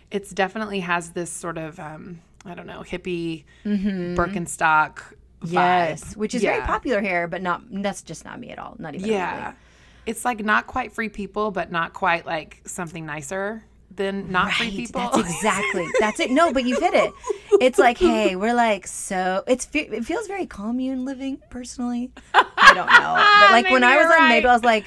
it's 0.09 0.29
definitely 0.31 0.79
has 0.81 1.11
this 1.11 1.29
sort 1.29 1.57
of 1.57 1.79
um, 1.81 2.21
I 2.45 2.53
don't 2.55 2.67
know 2.67 2.81
hippie 2.81 3.43
Mm-hmm. 3.65 4.15
Birkenstock. 4.15 4.99
Vibe. 5.43 5.51
yes, 5.51 6.15
which 6.15 6.33
is 6.33 6.41
very 6.41 6.61
popular 6.61 7.01
here, 7.01 7.27
but 7.27 7.41
not. 7.41 7.61
That's 7.69 8.01
just 8.01 8.25
not 8.25 8.39
me 8.39 8.49
at 8.51 8.59
all. 8.59 8.75
Not 8.79 8.95
even. 8.95 9.09
Yeah. 9.09 9.35
remotely. 9.35 9.59
It's 10.05 10.25
like 10.25 10.43
not 10.43 10.67
quite 10.67 10.91
free 10.93 11.09
people, 11.09 11.51
but 11.51 11.71
not 11.71 11.93
quite 11.93 12.25
like 12.25 12.61
something 12.65 13.05
nicer 13.05 13.63
than 13.95 14.31
not 14.31 14.51
free 14.51 14.71
people. 14.71 15.01
That's 15.01 15.17
exactly. 15.17 15.87
That's 15.99 16.19
it. 16.19 16.31
No, 16.31 16.51
but 16.51 16.65
you've 16.65 16.79
hit 16.79 16.93
it. 16.93 17.13
It's 17.61 17.77
like, 17.79 17.97
hey, 17.97 18.35
we're 18.35 18.53
like 18.53 18.87
so. 18.87 19.43
It's 19.47 19.67
it 19.73 20.03
feels 20.05 20.27
very 20.27 20.45
commune 20.45 21.05
living 21.05 21.39
personally. 21.49 22.11
I 22.33 22.73
don't 22.73 22.87
know, 22.87 23.15
but 23.41 23.51
like 23.51 23.69
when 23.71 23.83
I 23.83 23.97
was 23.97 24.03
you're 24.05 24.13
on 24.13 24.19
right. 24.19 24.29
Mabel, 24.29 24.49
I 24.49 24.53
was 24.53 24.63
like, 24.63 24.85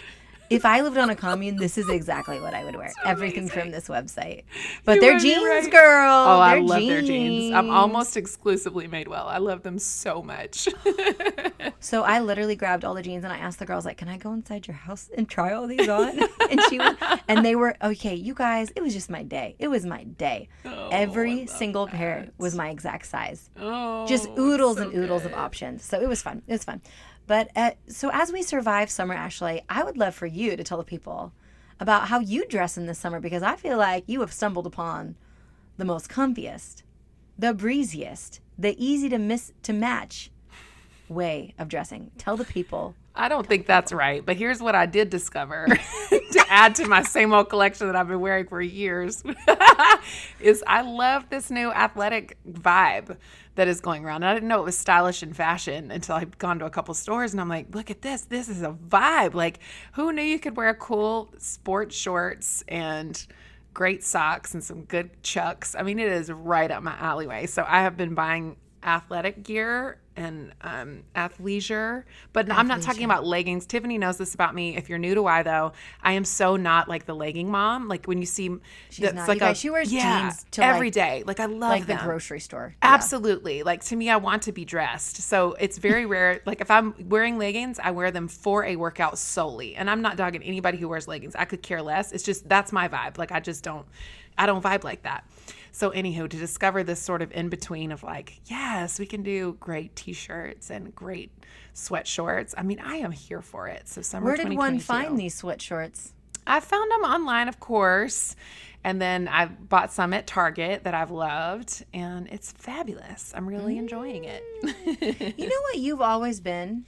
if 0.51 0.65
I 0.65 0.81
lived 0.81 0.97
on 0.99 1.11
a 1.11 1.17
commune, 1.17 1.57
this 1.57 1.77
is 1.79 1.89
exactly 1.89 2.41
what 2.41 2.55
I 2.55 2.65
would 2.65 2.77
wear. 2.77 2.93
Everything 3.05 3.49
from 3.49 3.71
this 3.71 3.89
website. 3.89 4.45
But 4.85 4.97
You 4.97 5.01
they're 5.01 5.19
jeans, 5.19 5.45
right. 5.45 5.71
girl. 5.71 6.13
Oh, 6.13 6.41
I 6.41 6.55
They're 6.55 6.63
love 6.63 6.87
their 6.87 7.03
jeans. 7.03 7.55
I'm 7.55 7.71
almost 7.71 8.17
exclusively 8.17 8.89
Madewell. 8.89 9.27
I 9.27 9.39
love 9.39 9.63
them 9.63 9.79
so 9.79 10.23
much. 10.23 10.69
So 11.79 12.03
I 12.03 12.21
literally 12.21 12.57
grabbed 12.57 12.85
all 12.85 12.95
the 12.95 13.03
jeans 13.03 13.23
and 13.23 13.33
I 13.33 13.39
asked 13.39 13.59
the 13.61 13.67
girls, 13.67 13.85
like, 13.85 13.97
"Can 13.99 14.09
I 14.09 14.17
go 14.17 14.33
inside 14.33 14.67
your 14.67 14.77
house 14.77 15.09
and 15.17 15.29
try 15.29 15.53
all 15.53 15.67
these 15.69 15.89
on?" 15.89 16.19
and 16.51 16.61
she 16.69 16.79
was, 16.79 16.97
and 17.29 17.45
they 17.45 17.55
were 17.55 17.77
okay. 17.83 18.15
You 18.15 18.35
guys, 18.35 18.73
it 18.75 18.83
was 18.83 18.93
just 18.93 19.09
my 19.11 19.23
day. 19.23 19.55
It 19.59 19.69
was 19.69 19.85
my 19.87 20.03
day. 20.05 20.49
Oh, 20.65 20.89
Every 20.91 21.33
I 21.33 21.37
love 21.41 21.49
single 21.51 21.87
pair 21.87 22.29
was 22.39 22.57
my 22.57 22.71
exact 22.71 23.07
size. 23.07 23.51
oh, 23.61 24.07
just 24.07 24.29
oodles 24.39 24.79
so 24.79 24.85
and 24.85 24.95
oodles 24.97 25.25
of 25.27 25.35
options. 25.35 25.85
So 25.85 26.01
it 26.01 26.09
was 26.09 26.23
fun. 26.23 26.43
It 26.49 26.53
was 26.53 26.65
fun. 26.65 26.81
But 27.27 27.51
uh, 27.57 27.73
so 27.89 28.11
as 28.13 28.33
we 28.33 28.43
survive 28.43 28.91
summer, 28.91 29.15
Ashley, 29.15 29.63
I 29.69 29.83
would 29.83 29.97
love 29.97 30.15
for 30.15 30.27
you 30.27 30.57
to 30.57 30.65
tell 30.65 30.79
the 30.79 30.85
people 30.85 31.33
about 31.81 32.09
how 32.09 32.21
you 32.21 32.47
dress 32.47 32.77
in 32.77 32.87
this 32.87 32.99
summer 32.99 33.21
because 33.21 33.43
I 33.43 33.57
feel 33.57 33.77
like 33.79 34.05
you 34.07 34.21
have 34.21 34.33
stumbled 34.33 34.67
upon 34.67 35.17
the 35.77 35.85
most 35.85 36.09
comfiest, 36.09 36.83
the 37.39 37.53
breeziest, 37.53 38.41
the 38.59 38.75
easy 38.83 39.09
to 39.09 39.19
miss 39.19 39.53
to 39.63 39.73
match 39.73 40.31
way 41.09 41.55
of 41.59 41.69
dressing. 41.69 42.11
Tell 42.17 42.37
the 42.37 42.45
people. 42.45 42.95
I 43.17 43.29
don't 43.29 43.47
think 43.47 43.67
that's 43.67 43.93
right, 43.93 44.25
but 44.25 44.37
here's 44.37 44.61
what 44.61 44.75
I 44.75 44.87
did 44.87 45.11
discover 45.11 45.67
to 46.11 46.45
add 46.49 46.75
to 46.77 46.87
my 46.87 47.03
same 47.03 47.33
old 47.33 47.49
collection 47.49 47.87
that 47.87 47.97
I've 47.97 48.09
been 48.09 48.21
wearing 48.21 48.47
for 48.47 48.61
years 48.61 49.23
is 50.41 50.63
I 50.67 50.83
love 50.83 51.29
this 51.31 51.51
new 51.51 51.73
athletic 51.73 52.37
vibe 52.49 53.17
that 53.55 53.69
is 53.69 53.81
going 53.81 54.05
around. 54.05 54.23
I 54.23 54.35
didn't 54.35 54.49
know 54.49 54.61
it 54.61 54.65
was 54.65 54.77
stylish 54.77 55.23
and 55.23 55.35
fashion 55.35 55.91
until 55.91 56.17
I'd 56.17 56.37
gone 56.39 56.59
to 56.59 56.67
a 56.67 56.71
couple 56.71 56.93
stores 56.95 57.33
and 57.33 57.41
I'm 57.41 57.49
like, 57.49 57.75
look 57.75 57.91
at 57.91 58.03
this. 58.03 58.23
This 58.23 58.49
is 58.49 58.63
a 58.63 58.71
vibe. 58.71 59.35
Like, 59.35 59.61
who 59.93 60.13
knew 60.13 60.23
you 60.23 60.39
could 60.39 60.57
wear 60.57 60.75
cool 60.75 61.33
sports 61.39 61.97
shorts 61.97 62.63
and 62.69 63.27
great 63.73 64.05
socks 64.05 64.53
and 64.53 64.63
some 64.63 64.83
good 64.83 65.23
chucks? 65.23 65.75
I 65.75 65.83
mean, 65.83 65.99
it 65.99 66.09
is 66.09 66.31
right 66.31 66.71
up 66.71 66.83
my 66.83 66.97
alleyway. 66.99 67.47
So 67.47 67.65
I 67.67 67.81
have 67.83 67.97
been 67.97 68.15
buying 68.15 68.57
athletic 68.83 69.43
gear 69.43 69.99
and 70.17 70.53
um, 70.63 71.03
athleisure, 71.15 72.05
but 72.33 72.51
I'm 72.51 72.67
not 72.67 72.83
talking 72.83 73.05
about 73.05 73.27
leggings. 73.27 73.67
Tiffany 73.67 73.99
knows 73.99 74.17
this 74.19 74.35
about 74.35 74.55
me. 74.55 74.77
If 74.77 74.89
you're 74.89 74.99
new 74.99 75.15
to 75.15 75.23
why 75.23 75.43
though, 75.43 75.73
I 76.03 76.13
am 76.13 76.25
so 76.25 76.57
not 76.57 76.89
like 76.89 77.07
the 77.07 77.15
legging 77.15 77.51
mom. 77.51 77.89
Like 77.89 78.07
when 78.07 78.19
you 78.19 78.27
see, 78.27 78.51
She's 78.91 79.13
not. 79.13 79.29
You 79.29 79.39
guys, 79.41 79.59
she 79.59 79.71
wears 79.71 79.91
jeans 79.91 80.45
to, 80.53 80.65
every 80.65 80.87
like- 80.89 80.95
day. 80.95 81.23
Like 81.27 81.41
I 81.41 81.47
love 81.47 81.71
Like 81.71 81.87
them. 81.87 81.99
the 81.99 82.03
grocery 82.05 82.41
store. 82.41 82.75
Yeah. 82.83 82.95
Absolutely. 82.95 83.63
Like 83.63 83.85
to 83.85 83.97
me, 83.97 84.09
I 84.11 84.17
want 84.17 84.43
to 84.43 84.53
be 84.53 84.65
dressed. 84.65 85.17
So 85.19 85.55
it's 85.61 85.79
very 85.79 86.07
rare. 86.15 86.41
Like 86.47 86.61
if 86.61 86.71
I'm 86.71 86.95
wearing 87.09 87.39
leggings, 87.39 87.79
I 87.83 87.91
wear 87.91 88.11
them 88.11 88.29
for 88.29 88.65
a 88.65 88.77
workout 88.77 89.19
solely. 89.19 89.77
And 89.77 89.91
I'm 89.91 90.03
not 90.03 90.17
dogging 90.17 90.43
anybody 90.43 90.79
who 90.79 90.89
wears 90.89 91.07
leggings. 91.07 91.35
I 91.37 91.45
could 91.45 91.63
care 91.63 91.83
less. 91.83 92.13
It's 92.13 92.25
just 92.25 92.49
that's 92.49 92.73
my 92.73 92.89
vibe. 92.89 93.19
Like 93.19 93.33
I 93.33 93.41
just 93.41 93.63
don't, 93.63 93.87
I 94.39 94.47
don't 94.47 94.63
vibe 94.63 94.85
like 94.85 95.03
that. 95.03 95.25
So 95.77 95.91
anywho, 95.91 96.27
to 96.31 96.39
discover 96.39 96.83
this 96.83 97.03
sort 97.03 97.21
of 97.21 97.31
in 97.33 97.51
between 97.51 97.93
of 97.93 98.03
like, 98.03 98.41
yes, 98.47 98.99
we 98.99 99.05
can 99.05 99.23
do 99.23 99.59
great 99.61 99.95
t-shirts 99.95 100.71
and 100.71 100.95
great 100.95 101.31
sweat 101.75 102.07
shorts. 102.07 102.55
I 102.57 102.63
mean, 102.63 102.81
I 102.81 102.95
am 102.97 103.13
here 103.13 103.43
for 103.43 103.69
it. 103.69 103.87
So 103.87 104.01
summer 104.01 104.25
Where 104.25 104.39
did 104.39 104.55
one 104.55 104.79
find 104.79 105.19
these 105.19 105.35
sweat 105.35 105.61
shorts? 105.61 106.15
I 106.47 106.61
found 106.61 106.91
them 106.91 107.03
online, 107.03 107.47
of 107.47 107.61
course. 107.61 108.37
And 108.85 109.03
then 109.03 109.29
I 109.29 109.45
bought 109.49 109.93
some 109.93 110.15
at 110.15 110.27
Target 110.27 110.85
that 110.85 110.95
I've 110.95 111.11
loved, 111.11 111.85
and 111.93 112.27
it's 112.29 112.53
fabulous. 112.53 113.35
I'm 113.37 113.47
really 113.47 113.77
enjoying 113.77 114.25
it. 114.25 114.43
Mm. 114.65 115.35
You 115.39 115.47
know 115.47 115.61
what? 115.61 115.77
You've 115.77 116.01
always 116.01 116.41
been 116.41 116.87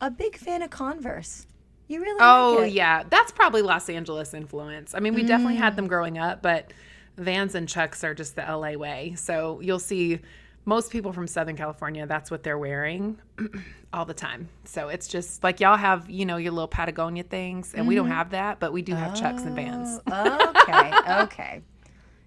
a 0.00 0.10
big 0.10 0.38
fan 0.38 0.62
of 0.62 0.70
Converse. 0.70 1.46
You 1.86 2.00
really 2.00 2.18
oh, 2.22 2.56
like 2.60 2.72
yeah. 2.72 3.02
That's 3.10 3.30
probably 3.30 3.60
Los 3.60 3.90
Angeles 3.90 4.32
influence. 4.32 4.94
I 4.94 5.00
mean, 5.00 5.12
we 5.12 5.22
definitely 5.22 5.56
had 5.56 5.74
mm. 5.74 5.76
them 5.76 5.86
growing 5.86 6.16
up, 6.16 6.40
but 6.40 6.72
Vans 7.16 7.54
and 7.54 7.68
Chucks 7.68 8.04
are 8.04 8.14
just 8.14 8.36
the 8.36 8.42
LA 8.42 8.72
way. 8.72 9.14
So 9.16 9.60
you'll 9.60 9.78
see 9.78 10.20
most 10.64 10.90
people 10.90 11.12
from 11.12 11.26
Southern 11.26 11.56
California, 11.56 12.06
that's 12.06 12.30
what 12.30 12.42
they're 12.42 12.58
wearing 12.58 13.18
all 13.92 14.04
the 14.04 14.14
time. 14.14 14.48
So 14.64 14.88
it's 14.88 15.08
just 15.08 15.42
like 15.42 15.60
y'all 15.60 15.76
have, 15.76 16.08
you 16.08 16.24
know, 16.24 16.36
your 16.36 16.52
little 16.52 16.68
Patagonia 16.68 17.24
things, 17.24 17.74
and 17.74 17.86
we 17.88 17.94
don't 17.94 18.06
mm-hmm. 18.06 18.14
have 18.14 18.30
that, 18.30 18.60
but 18.60 18.72
we 18.72 18.82
do 18.82 18.94
have 18.94 19.18
Chucks 19.18 19.42
and 19.42 19.56
Vans. 19.56 20.00
Oh, 20.06 20.54
okay, 20.62 20.92
okay. 21.22 21.62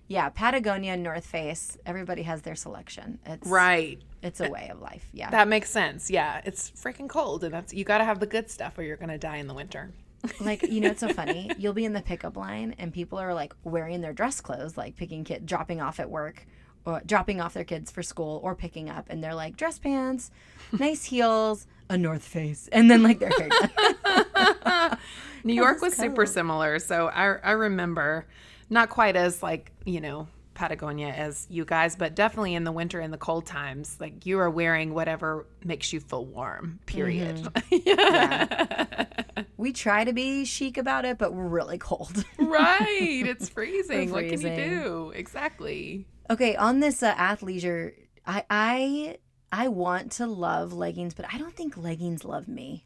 Yeah, 0.08 0.30
Patagonia 0.30 0.94
and 0.94 1.01
North 1.01 1.25
Face. 1.25 1.77
Everybody 1.86 2.22
has 2.24 2.44
their 2.44 2.56
selection. 2.56 3.18
It's 3.25 3.48
Right. 3.48 4.00
It's 4.22 4.39
a 4.39 4.50
way 4.50 4.70
of 4.72 4.82
life. 4.82 5.08
Yeah. 5.13 5.30
That 5.30 5.48
makes 5.48 5.70
sense. 5.70 6.12
Yeah, 6.12 6.42
it's 6.46 6.72
freaking 6.72 7.08
cold, 7.08 7.44
and 7.44 7.54
that's 7.54 7.74
you 7.74 7.84
got 7.84 8.00
to 8.00 8.04
have 8.04 8.20
the 8.20 8.27
good 8.27 8.50
stuff, 8.50 8.77
or 8.77 8.84
you're 8.84 8.98
gonna 8.98 9.18
die 9.18 9.38
in 9.38 9.48
the 9.48 9.54
winter. 9.54 9.92
Like 10.39 10.63
you 10.63 10.82
know, 10.82 10.89
it's 10.89 11.00
so 11.00 11.10
funny. 11.10 11.51
You'll 11.58 11.74
be 11.74 11.86
in 11.86 11.94
the 11.94 12.01
pickup 12.01 12.38
line, 12.38 12.75
and 12.77 12.94
people 12.94 13.20
are 13.20 13.34
like 13.34 13.53
wearing 13.63 14.01
their 14.01 14.13
dress 14.13 14.41
clothes, 14.41 14.77
like 14.77 14.96
picking 14.96 15.24
kid, 15.24 15.46
dropping 15.46 15.82
off 15.82 16.00
at 16.00 16.10
work, 16.10 16.46
or 16.86 17.01
dropping 17.05 17.41
off 17.41 17.53
their 17.53 17.63
kids 17.63 17.91
for 17.91 18.03
school, 18.03 18.39
or 18.44 18.55
picking 18.55 18.89
up, 18.89 19.08
and 19.10 19.24
they're 19.24 19.36
like 19.36 19.58
dress 19.58 19.79
pants, 19.79 20.32
nice 20.72 21.05
heels, 21.05 21.67
a 21.89 21.98
North 21.98 22.24
Face, 22.24 22.70
and 22.72 22.89
then 22.89 23.03
like 23.03 23.20
their 23.20 23.32
hair. 23.32 24.98
New 25.44 25.53
York 25.53 25.82
was 25.82 25.96
super 25.96 26.25
similar, 26.25 26.79
so 26.79 27.08
I 27.08 27.38
I 27.44 27.51
remember 27.51 28.25
not 28.70 28.89
quite 28.89 29.15
as 29.15 29.44
like 29.44 29.72
you 29.86 30.01
know 30.01 30.27
Patagonia 30.55 31.09
as 31.09 31.45
you 31.50 31.65
guys, 31.65 31.95
but 31.95 32.15
definitely 32.15 32.55
in 32.55 32.63
the 32.63 32.71
winter 32.71 33.00
and 33.00 33.13
the 33.13 33.17
cold 33.17 33.45
times, 33.45 33.97
like 34.00 34.25
you 34.25 34.39
are 34.39 34.50
wearing 34.50 34.93
whatever 34.93 35.45
makes 35.63 35.93
you 35.93 36.00
feel 36.00 36.25
warm. 36.25 36.79
Period. 36.85 37.47
Mm-hmm. 37.53 39.41
we 39.57 39.74
try 39.74 40.03
to 40.03 40.13
be 40.13 40.45
chic 40.45 40.77
about 40.77 41.05
it, 41.05 41.17
but 41.17 41.33
we're 41.33 41.47
really 41.47 41.77
cold. 41.77 42.24
right. 42.39 43.24
It's 43.25 43.50
freezing. 43.50 44.09
We're 44.09 44.24
What 44.24 44.29
can 44.29 44.41
you 44.41 44.55
do? 44.55 45.12
Exactly. 45.13 46.07
Okay, 46.29 46.55
on 46.55 46.79
this 46.79 47.03
uh, 47.03 47.13
athleisure, 47.13 47.93
I 48.25 48.43
I 48.50 49.17
I 49.51 49.67
want 49.69 50.13
to 50.13 50.27
love 50.27 50.74
leggings, 50.74 51.13
but 51.13 51.25
I 51.31 51.38
don't 51.38 51.55
think 51.55 51.77
leggings 51.77 52.25
love 52.25 52.47
me. 52.47 52.85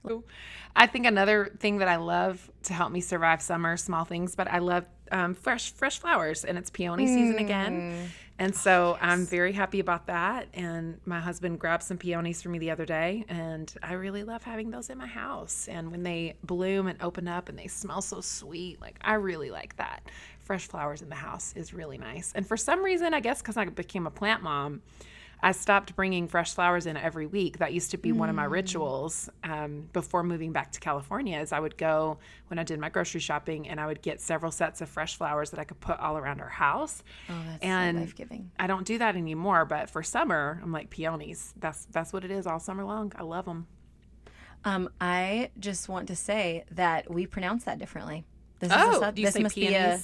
I 0.76 0.88
think 0.88 1.06
another 1.06 1.56
thing 1.60 1.78
that 1.80 1.88
I 1.88 1.96
love 1.96 2.52
to 2.64 2.74
help 2.74 2.92
me 2.92 3.02
survive 3.02 3.42
summer, 3.42 3.76
small 3.78 4.04
things, 4.04 4.36
but 4.36 4.48
I 4.48 4.60
love 4.60 4.86
um, 5.12 5.34
fresh 5.34 5.72
fresh 5.72 6.00
flowers, 6.00 6.46
and 6.46 6.58
it's 6.58 6.70
peony 6.70 7.08
season 7.08 7.38
again, 7.40 8.10
and 8.38 8.56
so 8.56 8.98
I'm 9.02 9.26
very 9.26 9.52
happy 9.52 9.80
about 9.80 10.08
that. 10.08 10.48
And 10.54 11.00
my 11.06 11.20
husband 11.20 11.60
grabbed 11.60 11.84
some 11.84 11.98
peonies 11.98 12.42
for 12.42 12.50
me 12.50 12.58
the 12.58 12.72
other 12.72 12.86
day, 12.86 13.26
and 13.28 13.74
I 13.84 13.94
really 13.94 14.24
love 14.24 14.44
having 14.44 14.72
those 14.72 14.90
in 14.90 14.98
my 14.98 15.08
house. 15.08 15.68
And 15.68 15.92
when 15.92 16.04
they 16.04 16.36
bloom 16.44 16.88
and 16.88 17.02
open 17.02 17.28
up, 17.28 17.50
and 17.50 17.60
they 17.60 17.68
smell 17.68 18.02
so 18.02 18.22
sweet, 18.22 18.80
like 18.82 18.98
I 19.02 19.16
really 19.16 19.52
like 19.52 19.76
that. 19.78 20.04
Fresh 20.44 20.68
flowers 20.68 21.02
in 21.02 21.10
the 21.10 21.16
house 21.16 21.54
is 21.56 21.74
really 21.74 21.98
nice. 21.98 22.32
And 22.34 22.48
for 22.48 22.58
some 22.58 22.84
reason, 22.84 23.14
I 23.14 23.20
guess 23.20 23.42
because 23.42 23.58
I 23.58 23.66
became 23.66 24.08
a 24.08 24.12
plant 24.12 24.42
mom. 24.42 24.82
I 25.42 25.54
stopped 25.54 25.96
bringing 25.96 26.28
fresh 26.28 26.54
flowers 26.54 26.86
in 26.86 26.98
every 26.98 27.26
week. 27.26 27.60
That 27.60 27.72
used 27.74 27.92
to 27.92 27.98
be 27.98 28.12
one 28.12 28.30
of 28.30 28.36
my 28.36 28.44
rituals 28.44 29.30
um, 29.44 29.88
before 29.94 30.22
moving 30.22 30.52
back 30.52 30.72
to 30.74 30.80
California. 30.82 31.40
Is 31.40 31.54
I 31.54 31.60
would 31.60 31.78
go 31.78 32.18
when 32.48 32.60
I 32.60 32.64
did 32.64 32.78
my 32.80 32.90
grocery 32.90 33.22
shopping, 33.22 33.70
and 33.70 33.80
I 33.80 33.86
would 33.86 34.02
get 34.02 34.20
several 34.20 34.52
sets 34.52 34.82
of 34.82 34.90
fresh 34.90 35.16
flowers 35.16 35.52
that 35.52 35.60
I 35.60 35.64
could 35.64 35.80
put 35.80 35.98
all 36.00 36.18
around 36.18 36.42
our 36.42 36.50
house. 36.50 37.04
Oh, 37.30 37.42
that's 37.48 37.64
And- 37.64 37.98
so 37.98 38.02
life 38.02 38.16
giving. 38.16 38.52
I 38.60 38.68
don't 38.68 38.86
do 38.86 38.98
that 38.98 39.16
anymore, 39.16 39.64
but 39.66 39.90
for 39.90 40.04
summer, 40.04 40.60
I'm 40.62 40.72
like 40.74 40.90
peonies. 40.90 41.54
That's 41.58 41.86
that's 41.86 42.12
what 42.12 42.26
it 42.26 42.32
is 42.32 42.46
all 42.46 42.60
summer 42.60 42.84
long. 42.84 43.14
I 43.16 43.24
love 43.24 43.46
them. 43.46 43.68
Um, 44.66 44.90
I 45.00 45.52
just 45.58 45.88
want 45.88 46.10
to 46.10 46.18
say 46.18 46.66
that 46.72 47.10
we 47.10 47.26
pronounce 47.28 47.64
that 47.64 47.78
differently. 47.80 48.26
This 48.60 48.74
Oh, 48.76 48.92
a 48.92 49.00
sub- 49.00 49.16
do 49.16 49.22
you 49.22 49.28
this 49.28 49.36
say 49.36 49.42
must 49.44 49.56
be 49.56 49.74
a 49.74 50.00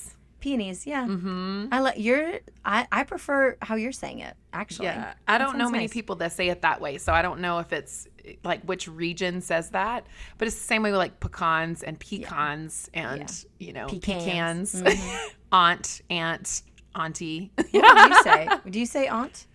peonies? 0.46 0.86
Yeah, 0.86 1.06
Mm-hmm. 1.08 1.68
I 1.72 1.80
like 1.80 1.98
your. 1.98 2.40
I 2.64 2.88
I 2.92 3.04
prefer 3.04 3.58
how 3.62 3.76
you're 3.76 3.92
saying 4.04 4.20
it. 4.20 4.36
Actually, 4.54 4.86
Yeah, 4.88 5.14
I 5.28 5.38
don't 5.40 5.58
know 5.58 5.70
many 5.70 5.86
nice. 5.86 5.94
people 5.94 6.16
that 6.18 6.32
say 6.34 6.50
it 6.50 6.62
that 6.62 6.80
way, 6.80 6.98
so 7.00 7.12
I 7.14 7.22
don't 7.22 7.40
know 7.40 7.60
if 7.60 7.74
it's 7.74 8.08
like 8.44 8.62
which 8.64 8.88
region 8.88 9.42
says 9.42 9.72
that. 9.72 10.06
But 10.38 10.48
it's 10.48 10.56
the 10.58 10.64
same 10.74 10.84
way 10.84 10.92
with 10.92 11.00
like 11.00 11.20
pecans 11.20 11.82
and 11.84 12.00
pecans 12.00 12.90
and 12.94 13.46
you 13.60 13.74
know 13.74 13.88
Pecans. 13.88 14.24
pecans, 14.26 14.82
Mm-hmm. 14.82 15.28
aunt, 15.52 16.02
aunt, 16.10 16.62
auntie. 16.96 17.52
What 17.56 17.72
do 17.72 17.80
you 18.14 18.22
say? 18.24 18.48
Do 18.70 18.80
you 18.80 18.86
say 18.86 19.08
aunt? 19.08 19.48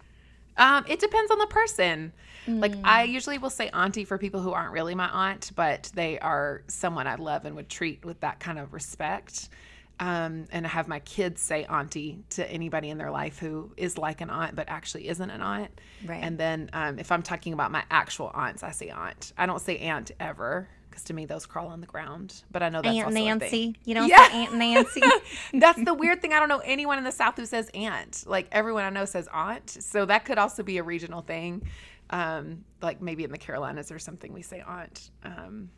Um, 0.57 0.85
it 0.89 0.99
depends 0.99 1.31
on 1.31 1.39
the 1.39 1.47
person. 1.47 2.13
Like 2.49 2.73
Mm. 2.75 2.81
I 2.85 3.05
usually 3.05 3.39
will 3.39 3.51
say 3.51 3.69
auntie 3.69 4.05
for 4.05 4.19
people 4.19 4.41
who 4.41 4.51
aren't 4.53 4.73
really 4.73 4.95
my 4.95 5.09
aunt, 5.09 5.53
but 5.55 5.91
they 5.95 6.19
are 6.19 6.63
someone 6.67 7.07
I 7.07 7.15
love 7.15 7.45
and 7.45 7.55
would 7.55 7.69
treat 7.69 8.05
with 8.05 8.19
that 8.21 8.41
kind 8.41 8.59
of 8.59 8.73
respect. 8.73 9.51
Um, 10.01 10.47
and 10.51 10.67
I 10.67 10.71
have 10.71 10.89
my 10.89 11.01
kids 11.01 11.43
say 11.43 11.65
auntie 11.67 12.25
to 12.31 12.51
anybody 12.51 12.89
in 12.89 12.97
their 12.97 13.11
life 13.11 13.39
who 13.39 13.71
is 13.77 13.99
like 13.99 14.23
an 14.23 14.31
aunt 14.31 14.57
but 14.57 14.69
actually 14.69 15.09
isn't 15.09 15.31
an 15.31 15.43
aunt. 15.43 15.79
Right. 16.07 16.23
And 16.23 16.39
then 16.39 16.71
um, 16.73 16.99
if 16.99 17.13
I'm 17.13 17.23
talking 17.23 17.53
about 17.53 17.71
my 17.71 17.85
actual 17.91 18.31
aunts, 18.35 18.63
I 18.63 18.71
say 18.71 18.89
aunt. 18.89 19.33
I 19.37 19.45
don't 19.45 19.61
say 19.61 19.77
aunt 19.79 20.11
ever 20.19 20.69
because 20.89 21.05
to 21.05 21.15
me 21.15 21.27
those 21.27 21.45
crawl 21.47 21.69
on 21.69 21.81
the 21.83 21.87
ground. 21.87 22.43
But 22.51 22.63
I 22.63 22.71
know 22.71 22.81
that's 22.83 22.97
Aunt 22.97 23.07
also 23.07 23.15
a 23.17 23.21
thing. 23.21 23.39
Nancy. 23.39 23.77
You 23.85 23.95
don't 23.95 24.09
Yeah. 24.09 24.27
say 24.29 24.35
Aunt 24.35 24.55
Nancy. 24.57 25.03
That's 25.55 25.85
the 25.85 25.95
weird 25.95 26.21
thing. 26.21 26.33
I 26.33 26.41
don't 26.41 26.49
know 26.49 26.63
anyone 26.65 26.99
in 26.99 27.05
the 27.05 27.13
South 27.13 27.37
who 27.37 27.47
says 27.47 27.71
aunt. 27.75 28.25
Like 28.27 28.49
everyone 28.51 28.85
I 28.85 28.91
know 28.91 29.05
says 29.05 29.29
aunt. 29.33 29.71
So 29.71 30.05
that 30.07 30.25
could 30.25 30.39
also 30.39 30.63
be 30.63 30.79
a 30.79 30.83
regional 30.83 31.21
thing. 31.23 31.63
Um, 32.11 32.65
like 32.83 33.01
maybe 33.01 33.23
in 33.23 33.31
the 33.31 33.39
Carolinas 33.39 33.93
or 33.93 33.99
something 34.01 34.33
we 34.33 34.43
say 34.43 34.63
aunt. 34.67 35.11
Um, 35.25 35.71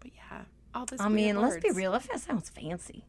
but 0.00 0.10
yeah, 0.14 0.42
all 0.74 0.84
this. 0.84 1.00
I 1.00 1.08
mean, 1.08 1.40
let's 1.40 1.62
be 1.62 1.70
real. 1.70 1.94
If 1.94 2.08
that 2.08 2.20
sounds 2.20 2.50
fancy, 2.50 3.04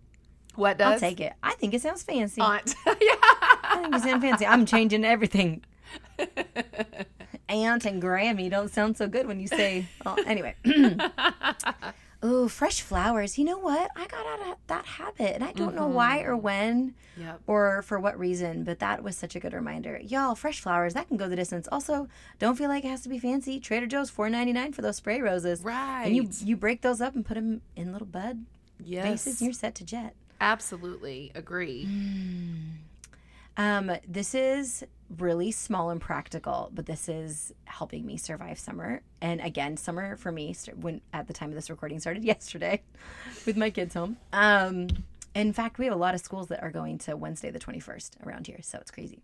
What 0.56 0.77
does? 0.77 0.94
I'll 0.94 1.00
take 1.00 1.20
it. 1.20 1.34
I 1.41 1.53
think 1.53 1.74
it 1.74 1.82
sounds 1.82 2.03
fancy. 2.03 2.41
Aunt. 2.41 2.75
Yeah. 2.86 3.15
I 3.72 3.82
think 3.84 3.96
it 3.96 4.01
sounds 4.01 4.24
fancy. 4.24 4.46
I'm 4.46 4.65
changing 4.65 5.06
everything. 5.06 5.63
Aunt 7.50 7.86
and 7.86 8.01
Grammy 8.01 8.50
don't 8.50 8.72
sound 8.72 8.98
so 8.98 9.08
good 9.08 9.27
when 9.27 9.39
you 9.39 9.48
say. 9.48 9.88
Oh, 10.06 10.18
anyway. 10.25 10.56
Ooh, 12.25 12.50
fresh 12.50 12.82
flowers. 12.82 13.38
You 13.38 13.46
know 13.46 13.58
what? 13.58 13.89
I 13.96 14.06
got 14.08 14.25
out 14.25 14.51
of 14.51 14.58
that 14.68 14.86
habit, 14.86 15.36
and 15.36 15.44
I 15.44 15.53
don't 15.53 15.74
know 15.74 15.88
why 15.88 16.20
or 16.20 16.34
mm-hmm. 16.34 16.41
when 16.41 16.96
Yep. 17.18 17.41
or 17.48 17.82
for 17.82 18.00
what 18.00 18.18
reason, 18.20 18.63
but 18.63 18.79
that 18.79 19.03
was 19.03 19.18
such 19.18 19.36
a 19.36 19.39
good 19.39 19.53
reminder. 19.53 20.00
Y'all, 20.03 20.36
fresh 20.36 20.62
flowers 20.62 20.94
that 20.94 21.08
can 21.08 21.18
go 21.18 21.29
the 21.29 21.36
distance. 21.36 21.68
Also, 21.72 22.08
don't 22.38 22.58
feel 22.58 22.70
like 22.70 22.84
it 22.84 22.89
has 22.89 23.01
to 23.01 23.10
be 23.10 23.20
fancy. 23.20 23.60
Trader 23.60 23.88
Joe's 23.88 24.10
four 24.10 24.29
ninety 24.29 24.53
nine 24.53 24.74
for 24.74 24.82
those 24.82 24.98
spray 24.98 25.22
roses. 25.22 25.62
Right. 25.62 26.06
And 26.06 26.15
you 26.15 26.29
you 26.44 26.56
break 26.58 26.82
those 26.82 27.01
up 27.01 27.15
and 27.15 27.25
put 27.25 27.36
them 27.36 27.62
in 27.75 27.91
little 27.91 28.08
bud 28.08 28.46
yes. 28.84 29.06
vases, 29.06 29.41
and 29.41 29.48
you're 29.48 29.53
set 29.53 29.75
to 29.75 29.86
jet. 29.86 30.15
Absolutely 30.41 31.31
agree. 31.36 31.88
Um, 33.58 33.91
this 34.08 34.34
is 34.34 34.86
really 35.17 35.51
small 35.51 35.89
and 35.89 36.00
practical, 36.00 36.72
but 36.74 36.86
this 36.86 37.10
is 37.10 37.53
helping 37.65 38.05
me 38.05 38.15
survive 38.15 38.58
summer. 38.58 39.01
And 39.22 39.41
again, 39.41 39.75
summer 39.75 40.15
for 40.15 40.31
me 40.31 40.55
when 40.79 41.01
at 41.13 41.27
the 41.27 41.34
time 41.34 41.50
of 41.50 41.55
this 41.55 41.69
recording 41.69 42.00
started 42.00 42.24
yesterday 42.34 42.81
with 43.46 43.58
my 43.58 43.69
kids 43.69 43.93
home. 43.96 44.17
Um, 44.31 44.88
in 45.36 45.53
fact, 45.53 45.77
we 45.77 45.86
have 45.86 45.93
a 45.93 45.98
lot 45.98 46.15
of 46.15 46.22
schools 46.22 46.48
that 46.48 46.63
are 46.63 46.72
going 46.72 46.98
to 47.00 47.17
Wednesday 47.17 47.51
the 47.51 47.60
21st 47.60 48.25
around 48.25 48.48
here, 48.48 48.60
so 48.62 48.77
it's 48.79 48.91
crazy. 48.91 49.19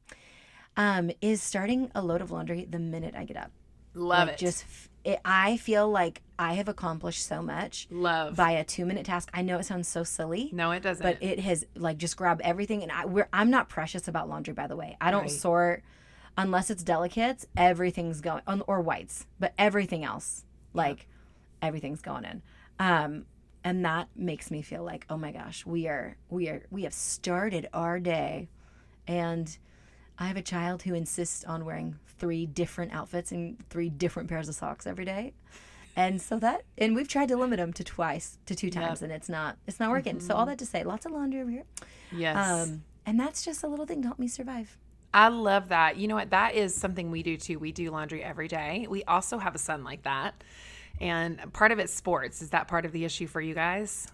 Um, 0.78 1.12
is 1.22 1.42
starting 1.42 1.90
a 1.96 2.02
load 2.02 2.22
of 2.22 2.32
laundry 2.32 2.66
the 2.70 2.80
minute 2.80 3.16
I 3.16 3.24
get 3.24 3.38
up. 3.38 3.52
Love 3.96 4.28
Like, 4.28 4.36
it. 4.36 4.40
Just 4.40 4.66
it, 5.04 5.20
I 5.24 5.58
feel 5.58 5.90
like 5.90 6.22
I 6.38 6.54
have 6.56 6.68
accomplished 6.68 7.26
so 7.26 7.42
much 7.42 7.88
Love. 7.92 8.36
by 8.36 8.52
a 8.52 8.66
2-minute 8.66 9.06
task. 9.06 9.30
I 9.34 9.42
know 9.44 9.58
it 9.60 9.66
sounds 9.66 9.88
so 9.88 10.04
silly 10.04 10.50
no, 10.52 10.72
it 10.72 10.82
doesn't. 10.84 11.04
but 11.04 11.18
it 11.22 11.40
has 11.40 11.66
like 11.76 11.98
just 11.98 12.18
grab 12.18 12.42
everything 12.44 12.84
and 12.84 12.92
I 12.92 13.06
we're 13.06 13.30
I'm 13.32 13.50
not 13.50 13.70
precious 13.70 14.08
about 14.08 14.28
laundry 14.30 14.54
by 14.54 14.68
the 14.68 14.76
way. 14.76 14.98
I 15.00 15.12
don't 15.12 15.22
Right. 15.24 15.32
sort 15.32 15.84
unless 16.38 16.70
it's 16.70 16.84
delicates, 16.84 17.46
everything's 17.56 18.20
going 18.22 18.42
on 18.48 18.62
or 18.68 18.82
whites, 18.82 19.26
but 19.40 19.54
everything 19.58 20.04
else 20.04 20.44
like 20.74 21.08
everything's 21.62 22.02
going 22.02 22.26
in. 22.26 22.42
Um 22.80 23.26
and 23.64 23.84
that 23.86 24.10
makes 24.16 24.52
me 24.52 24.62
feel 24.62 24.84
like, 24.84 25.08
"Oh 25.10 25.18
my 25.18 25.32
gosh, 25.32 25.66
we 25.66 25.88
are 25.88 26.18
we 26.30 26.50
are 26.50 26.64
we 26.70 26.84
have 26.84 26.94
started 26.94 27.68
our 27.74 28.00
day." 28.00 28.50
And 29.08 29.58
I 30.18 30.28
have 30.28 30.38
a 30.38 30.42
child 30.42 30.84
who 30.84 30.94
insists 30.94 31.44
on 31.44 31.66
wearing 31.66 32.00
three 32.18 32.46
different 32.46 32.94
outfits 32.94 33.32
and 33.32 33.58
three 33.70 33.90
different 33.90 34.30
pairs 34.30 34.48
of 34.48 34.56
socks 34.56 34.88
every 34.88 35.06
day. 35.06 35.34
And 35.98 36.22
so 36.22 36.40
that 36.40 36.64
and 36.78 36.96
we've 36.96 37.08
tried 37.08 37.30
to 37.30 37.38
limit 37.38 37.58
them 37.58 37.72
to 37.74 37.84
twice, 37.84 38.38
to 38.48 38.56
two 38.56 38.70
times 38.70 39.02
and 39.02 39.12
it's 39.12 39.30
not 39.30 39.58
it's 39.66 39.80
not 39.80 39.92
working. 39.92 40.20
So 40.20 40.36
all 40.36 40.46
that 40.46 40.58
to 40.60 40.66
say, 40.66 40.84
lots 40.84 41.06
of 41.06 41.12
laundry 41.14 41.42
over 41.42 41.52
here. 41.52 41.64
yes. 42.12 42.36
Um 42.36 42.84
and 43.06 43.20
that's 43.20 43.46
just 43.46 43.64
a 43.64 43.68
little 43.68 43.86
thing 43.86 44.02
to 44.02 44.08
help 44.08 44.20
me 44.20 44.28
survive. 44.28 44.78
I 45.14 45.30
love 45.30 45.70
that. 45.70 45.96
You 45.96 46.10
know 46.10 46.16
what? 46.16 46.32
That 46.32 46.56
is 46.56 46.76
something 46.76 47.12
we 47.12 47.24
do 47.24 47.38
too. 47.38 47.58
We 47.60 47.72
do 47.72 47.90
laundry 47.92 48.22
every 48.22 48.50
day. 48.50 48.86
We 48.90 49.04
also 49.06 49.38
have 49.38 49.56
a 49.56 49.58
son 49.58 49.84
like 49.86 50.04
that. 50.04 50.44
And 51.00 51.54
part 51.54 51.72
of 51.72 51.80
it's 51.80 51.94
sports. 51.94 52.42
Is 52.42 52.50
that 52.50 52.68
part 52.68 52.86
of 52.86 52.92
the 52.92 53.06
issue 53.06 53.28
for 53.28 53.40
you 53.40 53.54
guys? 53.54 54.08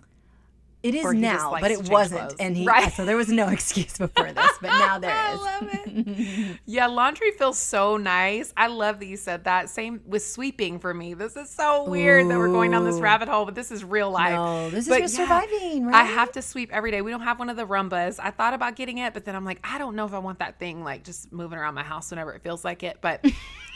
It 0.83 0.95
is 0.95 1.05
Or 1.05 1.13
he 1.13 1.21
just 1.21 1.43
now, 1.43 1.57
but 1.61 1.69
it 1.69 1.89
wasn't. 1.89 2.21
clothes. 2.21 2.35
And 2.39 2.57
he 2.57 2.65
Right. 2.65 2.91
so 2.91 3.05
there 3.05 3.15
was 3.17 3.29
no 3.29 3.47
excuse 3.49 3.97
before 3.97 4.31
this, 4.31 4.51
but 4.61 4.67
now 4.79 4.97
there 4.97 5.11
I 5.13 5.35
love 5.35 5.69
it. 5.71 6.57
yeah, 6.65 6.87
laundry 6.87 7.31
feels 7.31 7.59
so 7.59 7.97
nice. 7.97 8.51
I 8.57 8.67
love 8.67 8.99
that 8.99 9.05
you 9.05 9.17
said 9.17 9.43
that. 9.43 9.69
Same 9.69 10.01
with 10.07 10.25
sweeping 10.25 10.79
for 10.79 10.93
me. 10.93 11.13
This 11.13 11.35
is 11.35 11.49
so 11.51 11.83
weird 11.87 12.29
that 12.29 12.37
we're 12.39 12.47
going 12.47 12.71
down 12.71 12.83
this 12.83 12.99
rabbit 12.99 13.29
hole, 13.29 13.45
but 13.45 13.53
this 13.53 13.71
is 13.71 13.83
real 13.83 14.09
life. 14.09 14.33
No, 14.33 14.69
this 14.71 14.85
is 14.85 14.89
But 14.89 14.99
your 14.99 15.07
surviving, 15.07 15.85
right? 15.85 15.95
I 15.95 16.03
have 16.03 16.31
to 16.33 16.41
sweep 16.41 16.71
every 16.73 16.89
day. 16.91 17.01
We 17.03 17.11
don't 17.11 17.21
have 17.21 17.37
one 17.37 17.49
of 17.49 17.57
the 17.57 17.65
Roombas. 17.67 18.19
I 18.21 18.31
thought 18.31 18.53
about 18.55 18.75
getting 18.75 18.97
it, 18.97 19.13
but 19.13 19.23
then 19.25 19.35
I'm 19.35 19.45
like, 19.45 19.59
I 19.63 19.77
don't 19.77 19.95
know 19.95 20.05
if 20.05 20.13
I 20.13 20.19
want 20.19 20.39
that 20.39 20.57
thing 20.57 20.83
like 20.83 21.03
just 21.03 21.31
moving 21.31 21.59
around 21.59 21.75
my 21.75 21.83
house 21.83 22.09
whenever 22.09 22.33
it 22.33 22.41
feels 22.41 22.65
like 22.65 22.81
it. 22.81 22.97
But 23.01 23.23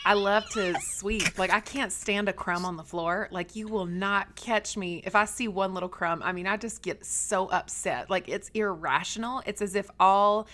I 0.05 0.13
love 0.13 0.47
to 0.51 0.79
sweep. 0.79 1.39
Like 1.39 1.51
I 1.51 1.59
can't 1.59 1.91
stand 1.91 2.29
a 2.29 2.33
crumb 2.33 2.63
on 2.63 2.77
the 2.77 2.83
floor. 2.83 3.27
Like 3.31 3.55
you 3.55 3.67
will 3.67 3.87
not 3.87 4.35
catch 4.35 4.77
me 4.77 5.01
if 5.03 5.15
I 5.15 5.25
see 5.25 5.47
one 5.47 5.73
little 5.73 5.89
crumb. 5.89 6.21
I 6.23 6.31
mean, 6.31 6.45
I 6.45 6.57
just 6.57 6.83
get 6.83 7.03
so 7.03 7.47
upset. 7.47 8.07
Like 8.07 8.29
it's 8.29 8.49
irrational. 8.53 9.41
It's 9.47 9.63
as 9.63 9.73
if 9.73 9.89
all 9.99 10.47